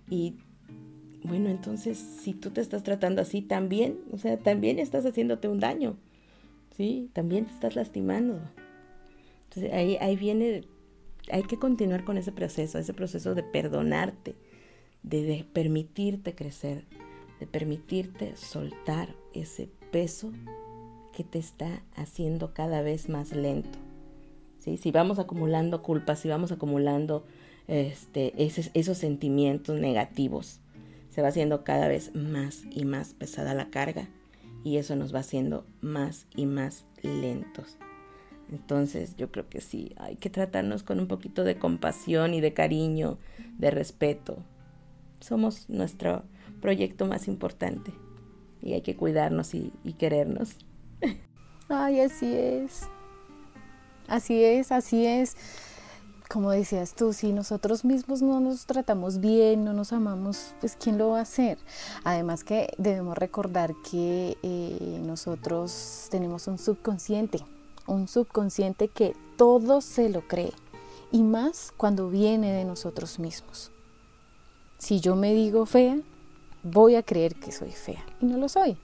[0.08, 0.36] Y
[1.22, 5.60] bueno, entonces si tú te estás tratando así también, o sea, también estás haciéndote un
[5.60, 5.96] daño,
[6.76, 7.10] ¿sí?
[7.12, 8.40] También te estás lastimando.
[9.48, 10.64] Entonces ahí, ahí viene,
[11.30, 14.36] hay que continuar con ese proceso, ese proceso de perdonarte,
[15.02, 16.84] de, permitirte crecer,
[17.40, 20.32] de permitirte soltar ese peso
[21.12, 23.78] que te está haciendo cada vez más lento.
[24.58, 24.76] ¿sí?
[24.76, 27.24] Si vamos acumulando culpas, si vamos acumulando
[27.68, 30.60] este, esos sentimientos negativos,
[31.10, 34.08] se va haciendo cada vez más y más pesada la carga
[34.62, 37.78] y eso nos va haciendo más y más lentos.
[38.50, 42.54] Entonces yo creo que sí, hay que tratarnos con un poquito de compasión y de
[42.54, 43.18] cariño,
[43.58, 44.38] de respeto.
[45.20, 46.24] Somos nuestro
[46.60, 47.92] proyecto más importante
[48.62, 50.56] y hay que cuidarnos y, querernos.
[51.68, 52.88] Ay, así es.
[54.06, 55.36] Así es, así es
[56.28, 60.98] como decías tú, si nosotros mismos no nos tratamos bien, no nos amamos, pues ¿quién
[60.98, 61.58] lo va a hacer?
[62.04, 67.40] Además que debemos recordar que eh, nosotros tenemos un subconsciente,
[67.88, 70.52] un subconsciente que todo se lo cree,
[71.10, 73.70] y más cuando viene de nosotros mismos.
[74.78, 75.98] Si yo me digo fea,
[76.62, 78.76] voy a creer que soy fea, y no lo soy.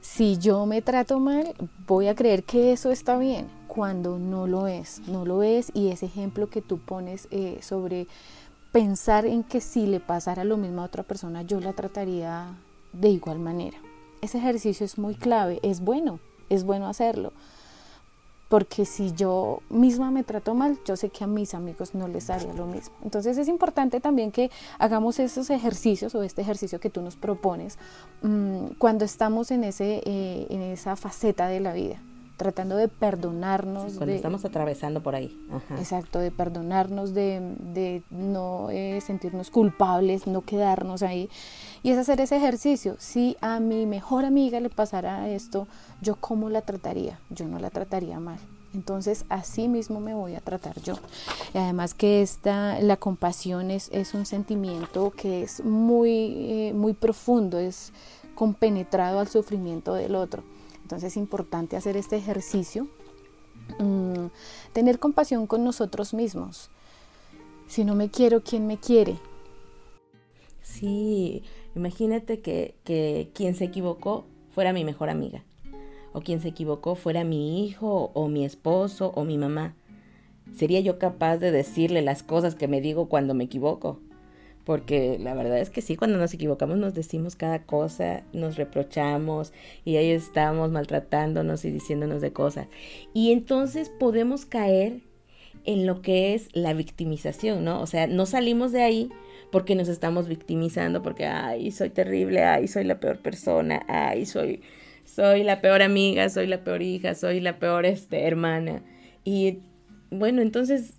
[0.00, 1.54] Si yo me trato mal,
[1.86, 5.88] voy a creer que eso está bien, cuando no lo es, no lo es y
[5.88, 8.06] ese ejemplo que tú pones eh, sobre
[8.70, 12.54] pensar en que si le pasara lo mismo a otra persona, yo la trataría
[12.92, 13.78] de igual manera.
[14.20, 17.32] Ese ejercicio es muy clave, es bueno, es bueno hacerlo.
[18.54, 22.30] Porque si yo misma me trato mal, yo sé que a mis amigos no les
[22.30, 22.94] haría lo mismo.
[23.02, 27.78] Entonces es importante también que hagamos esos ejercicios o este ejercicio que tú nos propones
[28.22, 32.00] mm, cuando estamos en, ese, eh, en esa faceta de la vida
[32.36, 33.94] tratando de perdonarnos.
[33.94, 35.38] cuando estamos atravesando por ahí.
[35.78, 41.28] Exacto, de perdonarnos, de, no eh, sentirnos culpables, no quedarnos ahí.
[41.82, 42.96] Y es hacer ese ejercicio.
[42.98, 45.68] Si a mi mejor amiga le pasara esto,
[46.00, 47.18] ¿yo cómo la trataría?
[47.30, 48.38] Yo no la trataría mal.
[48.74, 50.94] Entonces, así mismo me voy a tratar yo.
[51.54, 56.92] Y además que esta, la compasión es, es un sentimiento que es muy, eh, muy
[56.92, 57.92] profundo, es
[58.34, 60.42] compenetrado al sufrimiento del otro.
[60.84, 62.88] Entonces es importante hacer este ejercicio,
[63.78, 64.26] mm,
[64.74, 66.70] tener compasión con nosotros mismos.
[67.66, 69.16] Si no me quiero, ¿quién me quiere?
[70.60, 71.42] Sí,
[71.74, 75.42] imagínate que, que quien se equivocó fuera mi mejor amiga
[76.12, 79.74] o quien se equivocó fuera mi hijo o mi esposo o mi mamá.
[80.54, 84.00] ¿Sería yo capaz de decirle las cosas que me digo cuando me equivoco?
[84.64, 89.52] Porque la verdad es que sí, cuando nos equivocamos nos decimos cada cosa, nos reprochamos
[89.84, 92.68] y ahí estamos maltratándonos y diciéndonos de cosas.
[93.12, 95.00] Y entonces podemos caer
[95.64, 97.80] en lo que es la victimización, ¿no?
[97.80, 99.10] O sea, no salimos de ahí
[99.52, 104.62] porque nos estamos victimizando, porque, ay, soy terrible, ay, soy la peor persona, ay, soy
[105.04, 108.82] soy la peor amiga, soy la peor hija, soy la peor este, hermana.
[109.22, 109.58] Y
[110.10, 110.94] bueno, entonces,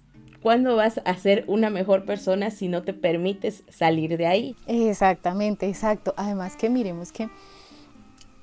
[0.46, 4.56] ¿cuándo vas a ser una mejor persona si no te permites salir de ahí?
[4.68, 6.14] Exactamente, exacto.
[6.18, 7.32] Además que miremos que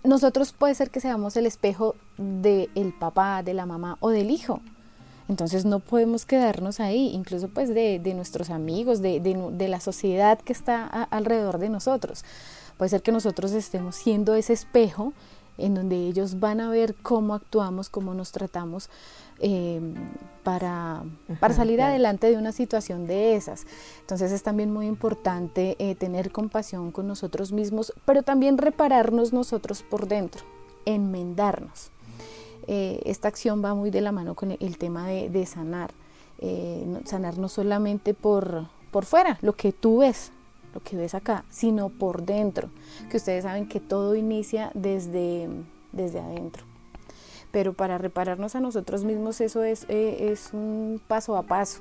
[0.02, 4.60] nosotros puede ser que seamos el espejo del papá, de la mamá o del hijo.
[5.28, 10.52] Entonces no podemos quedarnos ahí, incluso pues de, nuestros amigos, de, de, la sociedad que
[10.52, 12.24] está alrededor de nosotros.
[12.78, 15.12] Puede ser que nosotros estemos siendo ese espejo
[15.56, 18.90] en donde ellos van a ver cómo actuamos, cómo nos tratamos
[19.42, 19.94] em,
[20.42, 21.02] para,
[21.40, 23.66] para, salir adelante de una situación de esas.
[24.00, 29.83] Entonces es también muy importante eh, tener compasión con nosotros mismos, pero también repararnos nosotros
[29.83, 30.42] por dentro,
[30.85, 31.90] enmendarnos.
[32.66, 35.90] Eh, esta acción va muy de la mano con el tema de, sanar,
[36.38, 40.31] eh, sanar no solamente por, por fuera, lo que tú ves,
[40.74, 42.70] lo que ves acá, sino por dentro,
[43.11, 45.48] que ustedes saben que todo inicia desde,
[45.92, 46.71] desde adentro.
[47.52, 51.80] Pero para repararnos a nosotros mismos eso es, eh, es un paso a paso.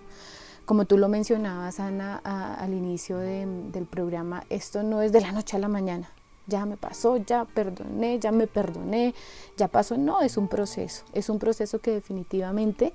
[0.65, 5.57] Como tú lo mencionabas, Ana, al inicio del programa, esto no es de la noche
[5.57, 6.11] a la mañana.
[6.45, 9.15] Ya me pasó, ya perdoné, ya me perdoné,
[9.57, 9.97] ya pasó.
[9.97, 11.03] No, es un proceso.
[11.13, 12.93] Es un proceso que definitivamente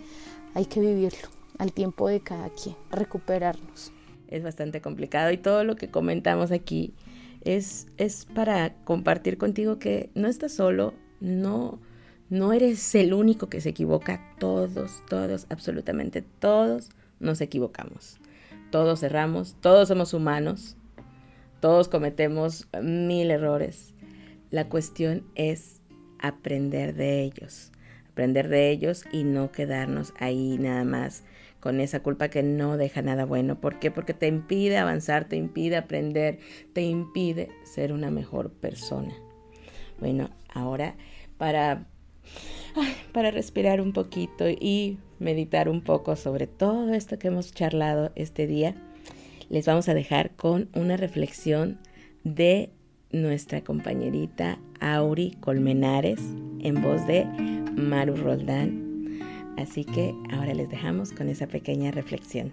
[0.54, 3.92] hay que vivirlo al tiempo de cada quien, recuperarnos
[4.28, 6.94] es bastante complicado y todo lo que comentamos aquí
[7.42, 11.78] es, es para compartir contigo que no estás solo, no,
[12.28, 18.18] no eres el único que se equivoca, todos, todos, absolutamente todos nos equivocamos,
[18.70, 20.76] todos erramos, todos somos humanos,
[21.60, 23.94] todos cometemos mil errores.
[24.50, 25.80] La cuestión es
[26.18, 27.72] aprender de ellos,
[28.10, 31.24] aprender de ellos y no quedarnos ahí nada más
[31.60, 33.60] con esa culpa que no deja nada bueno.
[33.60, 33.90] ¿Por qué?
[33.90, 36.38] Porque te impide avanzar, te impide aprender,
[36.72, 39.14] te impide ser una mejor persona.
[39.98, 40.94] Bueno, ahora
[41.38, 41.86] para,
[43.12, 48.46] para respirar un poquito y meditar un poco sobre todo esto que hemos charlado este
[48.46, 48.74] día,
[49.48, 51.78] les vamos a dejar con una reflexión
[52.24, 52.70] de
[53.12, 56.20] nuestra compañerita Auri Colmenares
[56.60, 57.24] en voz de
[57.76, 58.86] Maru Roldán
[59.56, 62.52] Así que ahora les dejamos con esa pequeña reflexión.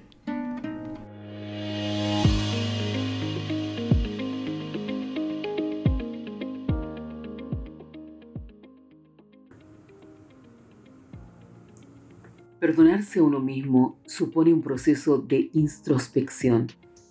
[12.63, 16.67] Perdonarse a uno mismo supone un proceso de introspección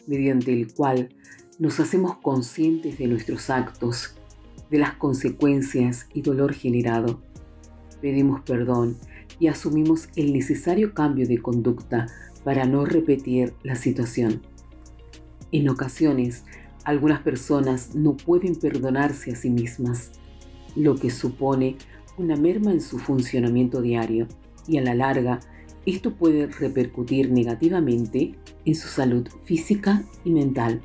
[0.07, 1.11] mediante el cual
[1.59, 4.17] nos hacemos conscientes de nuestros actos,
[4.71, 7.21] de las consecuencias y dolor generado.
[8.01, 8.97] Pedimos perdón
[9.39, 12.07] y asumimos el necesario cambio de conducta
[12.45, 14.41] para no repetir la situación.
[15.51, 16.45] En ocasiones,
[16.85, 20.13] algunas personas no pueden perdonarse a sí mismas,
[20.77, 21.77] lo que supone
[22.17, 24.29] una merma en su funcionamiento diario
[24.67, 25.41] y a la larga
[25.85, 30.81] esto puede repercutir negativamente en su salud física y mental.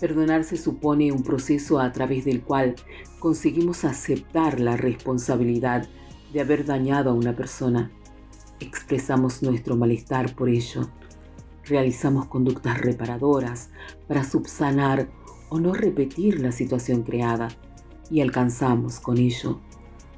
[0.00, 2.74] Perdonarse supone un proceso a través del cual
[3.20, 5.88] conseguimos aceptar la responsabilidad
[6.32, 7.90] de haber dañado a una persona.
[8.58, 10.90] Expresamos nuestro malestar por ello.
[11.64, 13.70] Realizamos conductas reparadoras
[14.08, 15.08] para subsanar
[15.48, 17.48] o no repetir la situación creada
[18.10, 19.60] y alcanzamos con ello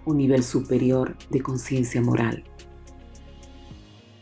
[0.09, 2.43] un nivel superior de conciencia moral.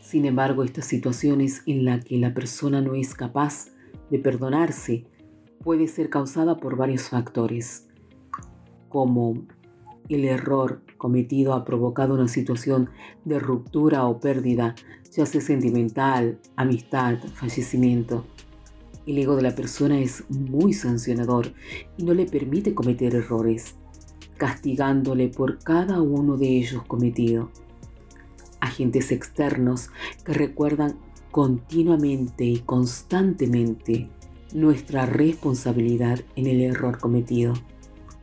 [0.01, 3.67] Sin embargo, estas situaciones en las que la persona no es capaz
[4.09, 5.05] de perdonarse
[5.63, 7.87] puede ser causada por varios factores,
[8.89, 9.45] como
[10.09, 12.89] el error cometido ha provocado una situación
[13.23, 14.75] de ruptura o pérdida,
[15.15, 18.25] ya sea sentimental, amistad, fallecimiento.
[19.05, 21.53] El ego de la persona es muy sancionador
[21.97, 23.75] y no le permite cometer errores,
[24.37, 27.49] castigándole por cada uno de ellos cometido.
[28.59, 29.91] agentes externos
[30.25, 30.95] que recuerdan
[31.31, 34.09] continuamente y constantemente
[34.53, 37.53] nuestra responsabilidad en el error cometido.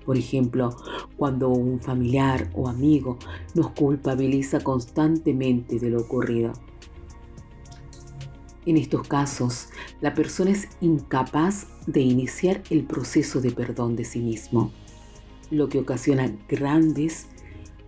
[0.04, 0.76] Por ejemplo,
[1.16, 3.18] cuando un familiar o amigo
[3.54, 6.52] nos culpabiliza constantemente de lo ocurrido.
[8.66, 9.68] En estos casos,
[10.00, 14.72] la persona es incapaz de iniciar el proceso de perdón de sí mismo,
[15.50, 17.28] lo que ocasiona grandes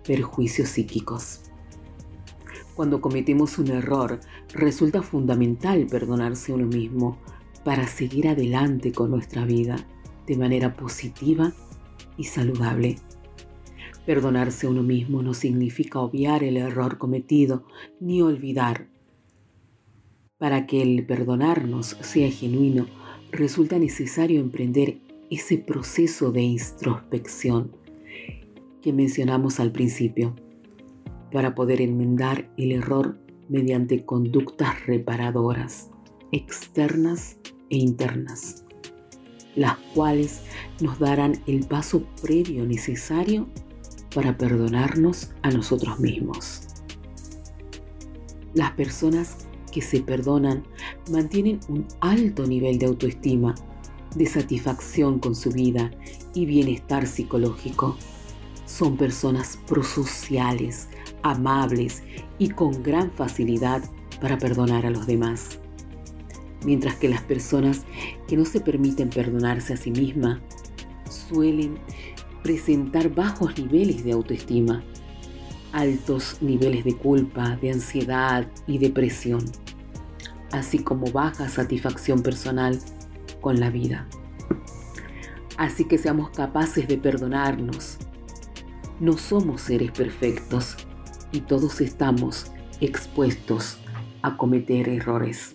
[0.04, 1.42] perjuicios psíquicos.
[2.74, 4.20] Cuando cometemos un error,
[4.52, 7.18] resulta fundamental perdonarse a uno mismo
[7.64, 9.76] para seguir adelante con nuestra vida
[10.26, 11.52] de manera positiva
[12.16, 12.96] y saludable.
[14.04, 17.64] Perdonarse a uno mismo no significa obviar el error cometido
[17.98, 18.88] ni olvidar.
[20.38, 22.86] Para que el perdonarnos sea genuino,
[23.32, 24.98] resulta necesario emprender
[25.30, 27.72] ese proceso de introspección
[28.82, 30.34] que mencionamos al principio
[31.32, 33.18] para poder enmendar el error
[33.48, 35.90] mediante conductas reparadoras,
[36.32, 37.36] externas
[37.70, 38.64] e internas,
[39.54, 40.42] las cuales
[40.80, 43.48] nos darán el paso previo necesario
[44.14, 46.62] para perdonarnos a nosotros mismos.
[48.54, 50.64] Las personas que se perdonan
[51.10, 53.54] mantienen un alto nivel de autoestima,
[54.14, 55.90] de satisfacción con su vida
[56.34, 57.96] y bienestar psicológico.
[58.64, 60.88] Son personas prosociales,
[61.22, 62.02] amables
[62.38, 63.82] y con gran facilidad
[64.20, 65.58] para perdonar a los demás.
[66.64, 67.84] Mientras que las personas
[68.26, 70.40] que no se permiten perdonarse a sí mismas
[71.08, 71.78] suelen
[72.42, 74.82] presentar bajos niveles de autoestima,
[75.72, 79.44] altos niveles de culpa, de ansiedad y depresión,
[80.52, 82.78] así como baja satisfacción personal
[83.46, 84.08] con la vida.
[85.56, 87.96] Así que seamos capaces de perdonarnos.
[88.98, 90.76] No somos seres perfectos
[91.30, 93.78] y todos estamos expuestos
[94.22, 95.54] a cometer errores.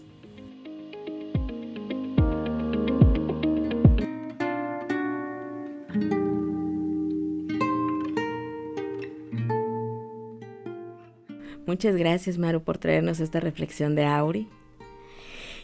[11.68, 14.48] Muchas gracias, Maru, por traernos esta reflexión de Auri.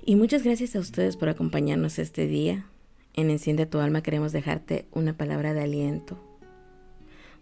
[0.09, 2.65] Y muchas gracias a ustedes por acompañarnos este día.
[3.13, 6.17] En Enciende tu alma queremos dejarte una palabra de aliento,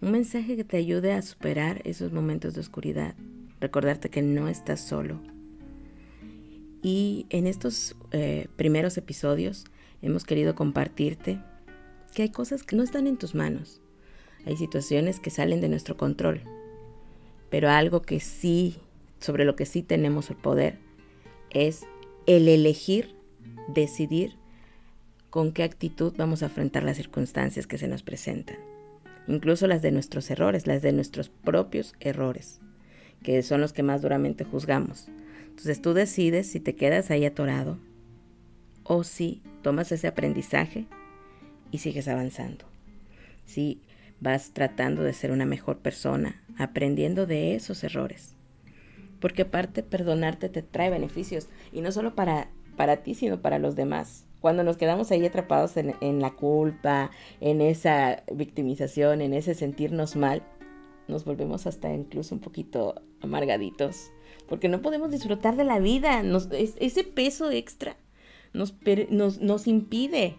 [0.02, 3.14] un mensaje que te ayude a superar esos momentos de oscuridad,
[3.62, 5.22] recordarte que no estás solo.
[6.82, 9.66] Y en estos eh, primeros episodios
[10.02, 11.40] hemos querido compartirte
[12.16, 13.80] que hay cosas que no están en tus manos,
[14.44, 16.42] hay situaciones que salen de nuestro control,
[17.52, 18.78] pero algo que sí,
[19.20, 20.80] sobre lo que sí tenemos el poder,
[21.52, 21.86] es
[22.28, 23.16] el elegir,
[23.68, 24.36] decidir
[25.30, 28.58] con qué actitud vamos a afrontar las circunstancias que se nos presentan
[29.28, 32.60] incluso las de nuestros errores, las de nuestros propios errores,
[33.24, 35.08] que son los que más duramente juzgamos.
[35.50, 37.80] Entonces tú decides si te quedas ahí atorado
[38.84, 40.86] o si tomas ese aprendizaje
[41.72, 42.66] y sigues avanzando.
[43.46, 43.82] Si
[44.20, 48.35] vas tratando de ser una mejor persona, aprendiendo de esos errores.
[49.20, 53.76] Porque aparte perdonarte te trae beneficios y no solo para, para ti, sino para los
[53.76, 54.26] demás.
[54.42, 57.10] Cuando nos quedamos ahí atrapados en, la culpa,
[57.42, 60.44] en esa victimización, en ese sentirnos mal,
[61.08, 64.12] nos volvemos hasta incluso un poquito amargaditos,
[64.48, 66.22] porque no podemos disfrutar de la vida.
[66.52, 67.98] ese peso extra
[68.54, 68.76] nos,
[69.10, 70.38] nos, nos impide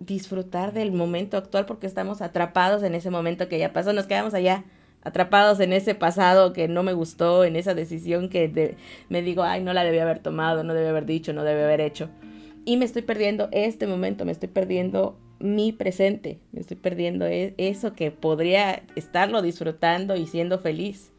[0.00, 4.34] disfrutar del momento actual porque estamos atrapados en ese momento que ya pasó, nos quedamos
[4.34, 4.64] allá
[5.02, 8.76] atrapados en ese pasado que no me gustó, en esa decisión que
[9.08, 11.80] me digo, ay, no la debía haber tomado, no debía haber dicho, no debía haber
[11.80, 12.10] hecho
[12.64, 17.54] y me estoy perdiendo este momento, me estoy perdiendo mi presente, me estoy perdiendo e-,
[17.56, 21.10] eso que podría estarlo disfrutando y siendo feliz.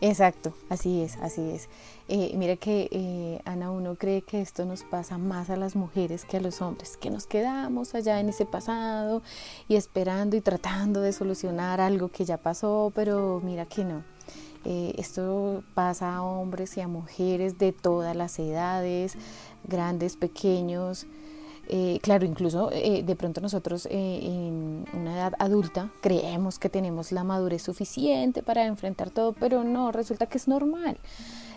[0.00, 1.68] Exacto, así es, así es.
[2.10, 6.24] Eh, mira que eh, Ana, uno cree que esto nos pasa más a las mujeres
[6.24, 9.22] que a los hombres, que nos quedamos allá en ese pasado
[9.68, 14.04] y esperando y tratando de solucionar algo que ya pasó, pero mira que no.
[14.64, 19.14] Eh, esto pasa a hombres y a mujeres de todas las edades,
[19.64, 21.06] grandes, pequeños.
[21.70, 27.60] Eh, claro, incluso de pronto nosotros en una edad adulta creemos que tenemos la madurez
[27.60, 30.96] suficiente para enfrentar todo, pero no, resulta que es normal.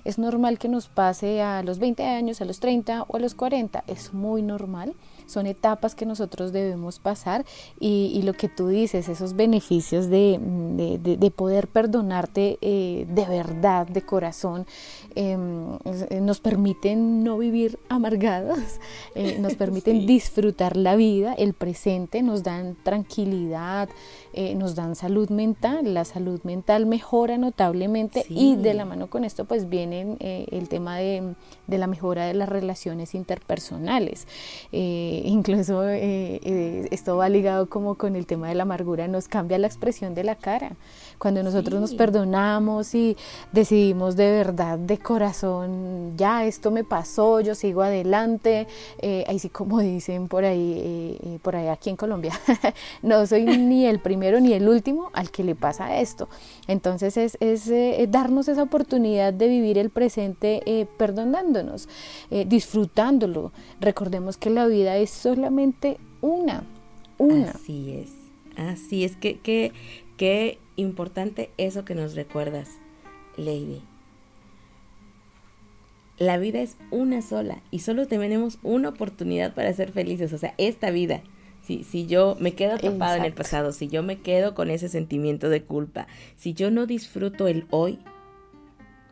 [0.03, 3.35] Es normal que nos pase a los 20 años, a los 30 o a los
[3.35, 3.83] 40.
[3.87, 4.95] Es muy normal
[5.31, 7.45] son etapas que nosotros debemos pasar
[7.79, 14.65] y, lo que tú dices, esos beneficios de, poder perdonarte eh, de verdad, de corazón,
[15.15, 15.77] em,
[16.21, 18.59] nos permiten no vivir amargados,
[19.15, 23.89] eh, nos permiten disfrutar la vida, el presente, nos dan tranquilidad,
[24.33, 29.23] eh, nos dan salud mental, la salud mental mejora notablemente y de la mano con
[29.23, 31.35] esto pues viene el tema de,
[31.67, 34.27] la mejora de las relaciones interpersonales.
[34.71, 39.27] Eh, incluso eh, eh, esto va ligado como con el tema de la amargura, nos
[39.27, 40.75] cambia la expresión de la cara.
[41.21, 43.15] Cuando nosotros nos perdonamos y
[43.51, 48.65] decidimos de verdad, de corazón, ya esto me pasó, yo sigo adelante,
[49.27, 52.33] ahí sí como dicen por ahí, por ahí aquí en Colombia,
[53.03, 56.27] no soy ni el primero ni el último al que le pasa esto.
[56.67, 57.71] Entonces es, es
[58.09, 61.87] darnos esa oportunidad de vivir el presente perdonándonos,
[62.47, 63.51] disfrutándolo.
[63.79, 66.63] Recordemos que la vida es solamente una,
[67.19, 67.51] una.
[67.51, 68.09] Así es,
[68.57, 69.71] así es, que qué,
[70.17, 72.69] qué importante eso que nos recuerdas,
[73.37, 73.81] Lady.
[76.17, 80.53] La vida es una sola y solo tenemos una oportunidad para ser felices, o sea,
[80.57, 81.23] esta vida.
[81.63, 84.89] Si, si yo me quedo atrapada en el pasado, si yo me quedo con ese
[84.89, 87.99] sentimiento de culpa, si yo no disfruto el hoy,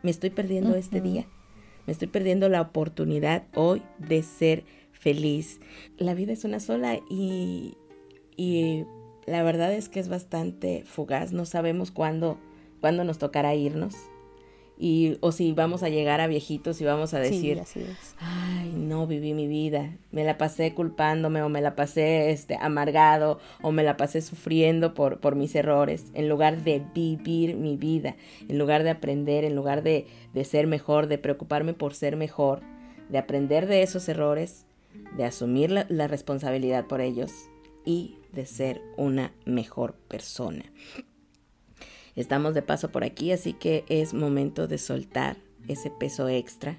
[0.02, 1.26] me estoy perdiendo este día.
[1.86, 5.60] Me estoy perdiendo la oportunidad hoy de ser feliz.
[5.98, 7.76] La vida es una sola y,
[8.36, 8.84] y
[9.30, 11.32] la verdad es que es bastante fugaz.
[11.32, 12.38] No sabemos cuándo,
[12.80, 13.94] cuándo nos tocará irnos.
[14.78, 17.60] Y, o si vamos a llegar a viejitos y vamos a decir,
[18.18, 23.40] ay, no viví mi vida, me la pasé culpándome o me la pasé este, amargado
[23.60, 28.16] o me la pasé sufriendo por, por mis errores, en lugar de vivir mi vida,
[28.48, 32.62] en lugar de aprender, en lugar de, de ser mejor, de preocuparme por ser mejor,
[33.10, 34.64] de aprender de esos errores
[35.16, 37.32] de asumir la, responsabilidad por ellos
[37.84, 40.64] y de ser una mejor persona.
[42.16, 45.36] Estamos de paso por aquí, así que es momento de soltar
[45.68, 46.78] ese peso extra.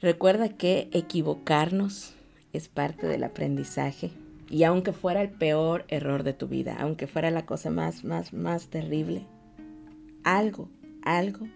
[0.00, 2.14] Recuerda que equivocarnos
[2.52, 4.10] es parte del aprendizaje
[4.50, 8.32] y aunque fuera el peor error de tu vida, aunque fuera la cosa más, más,
[8.32, 9.26] más terrible,
[10.24, 10.68] algo,
[11.02, 11.46] algo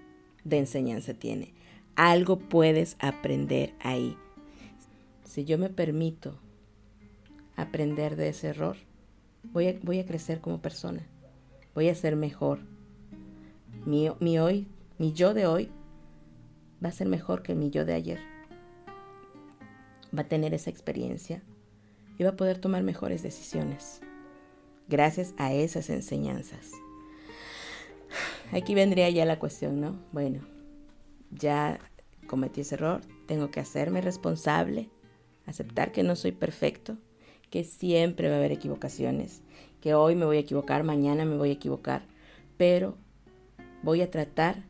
[0.45, 1.53] de enseñanza tiene.
[1.97, 4.17] Algo puedes aprender ahí
[5.37, 6.39] si yo me permito
[7.57, 8.79] aprender de ese error,
[9.53, 11.07] voy a, voy a crecer como persona,
[11.75, 12.61] voy a ser mejor.
[13.85, 14.67] Mi, mi hoy,
[14.99, 15.71] mi yo de hoy,
[16.85, 18.21] va a ser mejor que mi yo de ayer.
[20.17, 21.43] Va a tener esa experiencia
[22.19, 24.01] y va a poder tomar mejores decisiones
[24.89, 26.71] gracias a esas enseñanzas.
[28.53, 29.99] Aquí vendría ya la cuestión, ¿no?
[30.13, 30.41] Bueno,
[31.31, 31.79] ya
[32.27, 34.91] cometí ese error, tengo que hacerme responsable
[35.47, 36.99] aceptar que no soy perfecto,
[37.51, 39.43] que siempre va a haber equivocaciones,
[39.81, 42.03] que hoy me voy a equivocar, mañana me voy a equivocar,
[42.57, 42.97] pero
[43.83, 44.65] voy a tratar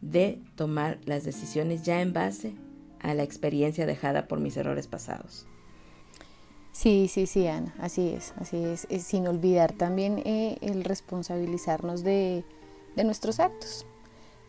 [0.00, 2.54] de tomar las decisiones ya en base
[3.00, 5.46] a la experiencia dejada por mis errores pasados.
[6.72, 12.44] Sí, sí, sí, Ana, así es, así es, sin olvidar también eh, el responsabilizarnos de,
[12.96, 13.86] nuestros actos,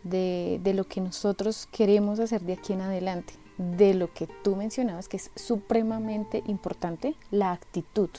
[0.03, 4.55] de, de lo que nosotros queremos hacer de aquí en adelante de lo que tú
[4.55, 8.09] mencionabas, que es supremamente importante, la actitud.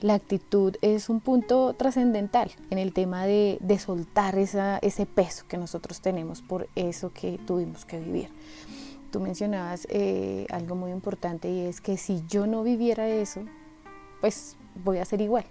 [0.00, 6.00] La actitud es un punto trascendental en el tema de, soltar ese peso que nosotros
[6.00, 8.28] tenemos por eso que tuvimos que vivir.
[9.12, 13.42] Tú mencionabas eh, algo muy importante y es que si yo no viviera eso,
[14.20, 15.44] pues voy a ser igual.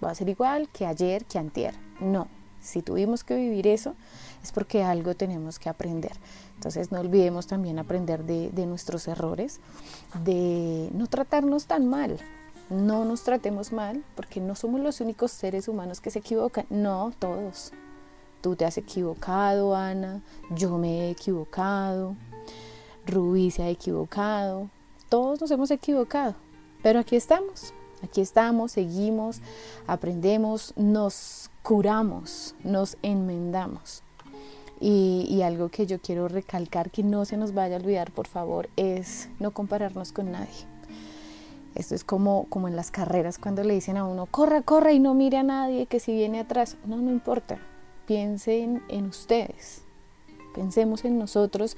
[0.00, 1.74] Voy a ser igual que ayer, que antier.
[2.00, 2.28] No,
[2.60, 3.94] si tuvimos que vivir eso,
[4.42, 6.12] es porque algo tenemos que aprender.
[6.58, 9.60] Entonces no olvidemos también aprender de, nuestros errores,
[10.24, 12.18] de no tratarnos tan mal.
[12.68, 16.66] No nos tratemos mal porque no somos los únicos seres humanos que se equivocan.
[16.68, 17.70] No, todos.
[18.40, 20.20] Tú te has equivocado, Ana.
[20.50, 22.16] Yo me he equivocado.
[23.06, 24.68] Rubí se ha equivocado.
[25.08, 26.34] Todos nos hemos equivocado.
[26.82, 27.72] Pero aquí estamos.
[28.02, 29.40] Aquí estamos, seguimos,
[29.86, 34.02] aprendemos, nos curamos, nos enmendamos.
[34.80, 38.68] Y, algo que yo quiero recalcar que no se nos vaya a olvidar, por favor,
[38.76, 40.66] es no compararnos con nadie.
[41.74, 44.98] Esto es como, como en las carreras cuando le dicen a uno, corra, corra y
[44.98, 46.76] no mire a nadie que si viene atrás.
[46.84, 47.58] No, no importa.
[48.06, 49.82] Piensen en ustedes.
[50.54, 51.76] Pensemos en nosotros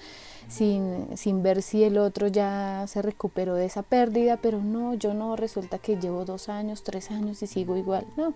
[0.49, 5.13] sin, sin ver si el otro ya se recuperó de esa pérdida, pero no, yo
[5.13, 8.07] no, resulta que llevo dos años, tres años y sigo igual.
[8.17, 8.33] No,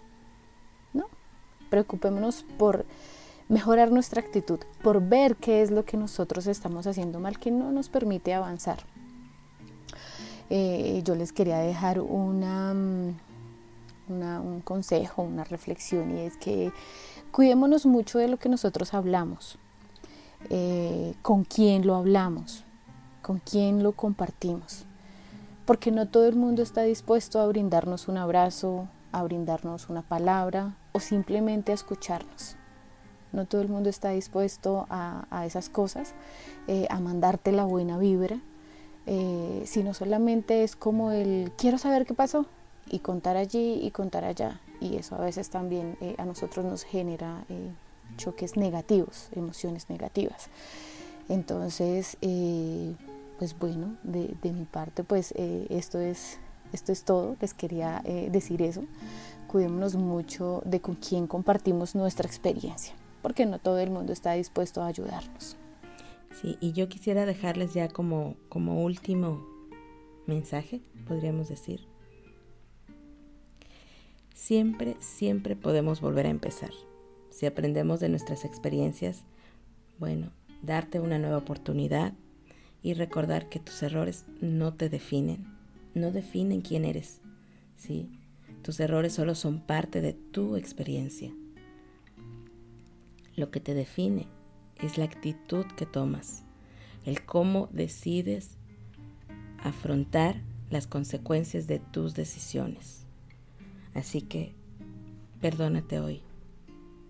[0.92, 1.06] no.
[1.70, 2.84] Preocupémonos por
[3.48, 7.72] mejorar nuestra actitud, por ver qué es lo que nosotros estamos haciendo mal que no
[7.72, 8.78] nos permite avanzar.
[10.50, 13.14] Eh, yo les quería dejar una, mm,
[14.08, 16.72] un consejo, una reflexión y es que
[17.32, 19.58] cuidémonos mucho de lo que nosotros hablamos,
[20.50, 22.64] eh, con quién lo hablamos,
[23.22, 24.84] con quién lo compartimos,
[25.64, 30.76] porque no todo el mundo está dispuesto a brindarnos un abrazo, a brindarnos una palabra
[30.92, 32.56] o simplemente a escucharnos.
[33.34, 36.14] No todo el mundo está dispuesto a, esas cosas,
[36.68, 38.38] eh, a mandarte la buena vibra,
[39.06, 42.46] eh, sino solamente es como el quiero saber qué pasó
[42.88, 44.60] y contar allí y contar allá.
[44.80, 47.44] Y eso a veces también eh, a nosotros nos genera
[48.16, 50.48] choques negativos, emociones negativas.
[51.28, 52.16] Entonces,
[53.38, 56.38] pues bueno, de, de, mi parte, pues esto es
[56.72, 58.84] esto es todo, les quería decir eso.
[59.54, 62.92] Cuidémonos mucho de con quién compartimos nuestra experiencia,
[63.24, 65.56] porque no todo el mundo está dispuesto a ayudarnos.
[66.42, 69.48] Sí, y yo quisiera dejarles ya como, como último
[70.26, 71.88] mensaje, podríamos decir.
[74.34, 76.68] Siempre, siempre podemos volver a empezar.
[77.30, 79.24] Si aprendemos de nuestras experiencias,
[79.98, 82.12] bueno, darte una nueva oportunidad
[82.82, 85.46] y recordar que tus errores no te definen,
[85.94, 87.22] no definen quién eres.
[87.78, 88.06] ¿sí?
[88.60, 91.32] Tus errores solo son parte de tu experiencia.
[93.36, 94.28] Lo que te define
[94.76, 96.44] es la actitud que tomas,
[97.04, 98.56] el cómo decides
[99.62, 103.06] afrontar las consecuencias de tus decisiones.
[103.94, 104.54] Así que
[105.40, 106.22] perdónate hoy,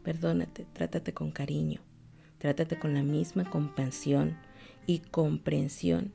[0.03, 1.81] perdónate, trátate con cariño,
[2.39, 4.37] trátate con la misma compasión
[4.87, 6.13] y comprensión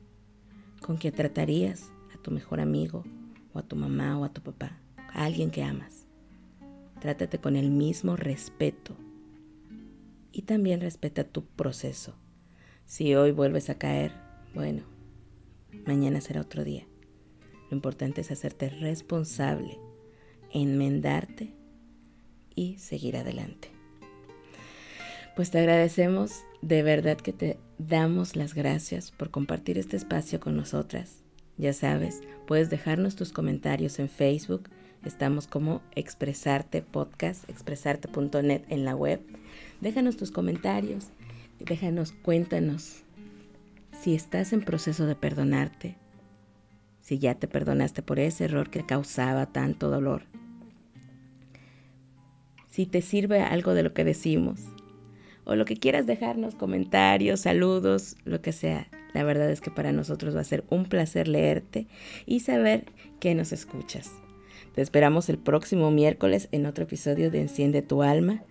[0.80, 1.90] con que tratarías
[2.22, 3.04] tu mejor amigo
[3.52, 4.78] o a tu mamá o a tu papá,
[5.12, 6.06] a alguien que amas.
[7.00, 8.96] Trátate con el mismo respeto
[10.32, 12.14] y también respeta tu proceso.
[12.86, 14.12] Si hoy vuelves a caer,
[14.54, 14.82] bueno,
[15.86, 16.86] mañana será otro día.
[17.70, 19.78] Lo importante es hacerte responsable,
[20.52, 21.54] enmendarte
[22.54, 23.68] y seguir adelante.
[25.36, 30.56] Pues te agradecemos, de verdad que te damos las gracias por compartir este espacio con
[30.56, 31.22] nosotras
[31.60, 34.70] ya sabes, puedes dejarnos tus comentarios en Facebook.
[35.04, 39.20] Estamos como Expresarte Podcast, expresarte.net en la web.
[39.80, 41.08] Déjanos tus comentarios,
[41.58, 43.02] déjanos, cuéntanos
[43.98, 45.96] si estás en proceso de perdonarte,
[47.00, 50.22] si ya te perdonaste por ese error que causaba tanto dolor,
[52.68, 54.60] si te sirve algo de lo que decimos,
[55.44, 58.86] o lo que quieras dejarnos, comentarios, saludos, lo que sea.
[59.14, 61.88] La verdad es que para nosotros va a ser un placer leerte
[62.26, 62.84] y saber
[63.18, 64.12] que nos escuchas.
[64.74, 68.44] Te esperamos el próximo miércoles en otro episodio de Enciende tu alma,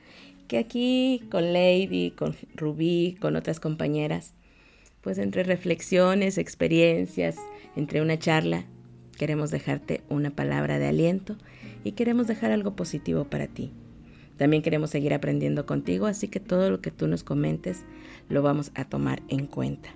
[0.50, 4.34] que aquí con Lady, con Rubí, con otras compañeras,
[5.02, 7.38] pues entre reflexiones, experiencias,
[7.78, 8.66] entre una charla,
[9.18, 11.38] queremos dejarte una palabra de aliento
[11.86, 13.72] y queremos dejar algo positivo para ti.
[14.38, 17.86] También queremos seguir aprendiendo contigo, así que todo lo que tú nos comentes
[18.28, 19.90] lo vamos a tomar en cuenta.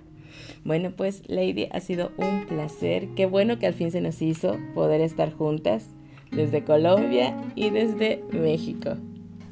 [0.64, 3.08] Bueno, pues Lady, ha sido un placer.
[3.14, 5.88] Qué bueno que al fin se nos hizo poder estar juntas
[6.34, 8.90] desde Colombia y desde México.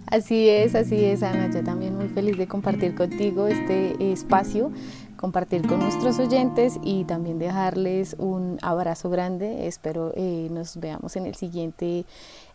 [0.07, 1.51] Así es, así es, Ana.
[1.51, 4.71] Yo también muy feliz de compartir contigo este espacio,
[5.17, 9.67] compartir con nuestros oyentes y también dejarles un abrazo grande.
[9.67, 12.05] Espero eh, nos veamos en el siguiente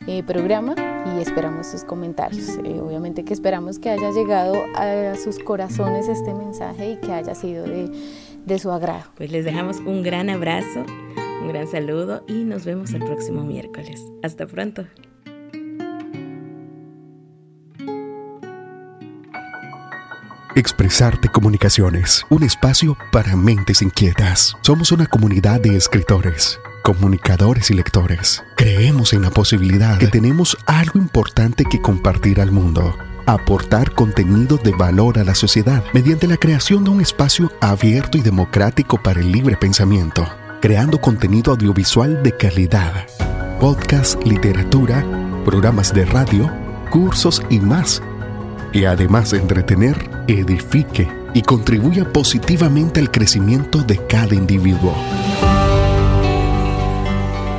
[0.06, 0.76] eh, programa
[1.16, 2.60] y esperamos sus comentarios.
[2.64, 7.34] Eh, obviamente que esperamos que haya llegado a sus corazones este mensaje y que haya
[7.34, 7.90] sido de
[8.48, 9.04] de su agrado.
[9.16, 10.86] Pues les dejamos un gran abrazo,
[11.42, 14.02] un gran saludo y nos vemos el próximo miércoles.
[14.24, 14.86] Hasta pronto.
[20.56, 24.56] Expresarte Comunicaciones, un espacio para mentes inquietas.
[24.62, 28.44] Somos una comunidad de escritores, comunicadores y lectores.
[28.56, 32.96] Creemos en la posibilidad que tenemos algo importante que compartir al mundo
[33.28, 38.22] aportar contenido de valor a la sociedad mediante la creación de un espacio abierto y
[38.22, 40.26] democrático para el libre pensamiento,
[40.62, 43.06] creando contenido audiovisual de calidad,
[43.60, 45.06] podcast, literatura,
[45.46, 46.52] programas de radio,
[46.90, 48.02] cursos y más,
[48.74, 54.94] y además de entretener, edifique y contribuya positivamente al crecimiento de cada individuo.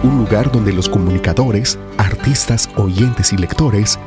[0.03, 3.99] Un lugar donde los comunicadores, artistas, oyentes y lectores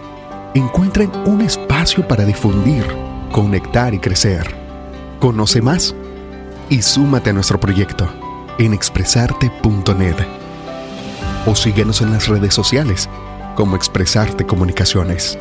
[0.54, 2.86] encuentren un espacio para difundir,
[3.32, 4.54] conectar y crecer.
[5.20, 5.96] Conoce más
[6.70, 8.21] y súmate a nuestro proyecto
[8.58, 10.16] en expresarte.net
[11.46, 13.10] o síguenos en las redes sociales
[13.56, 15.38] como Expresarte Comunicaciones.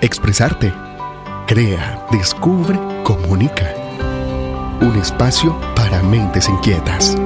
[0.00, 0.72] Expresarte
[1.46, 3.72] Crea, descubre, comunica.
[4.80, 7.16] Un espacio para mentes inquietas.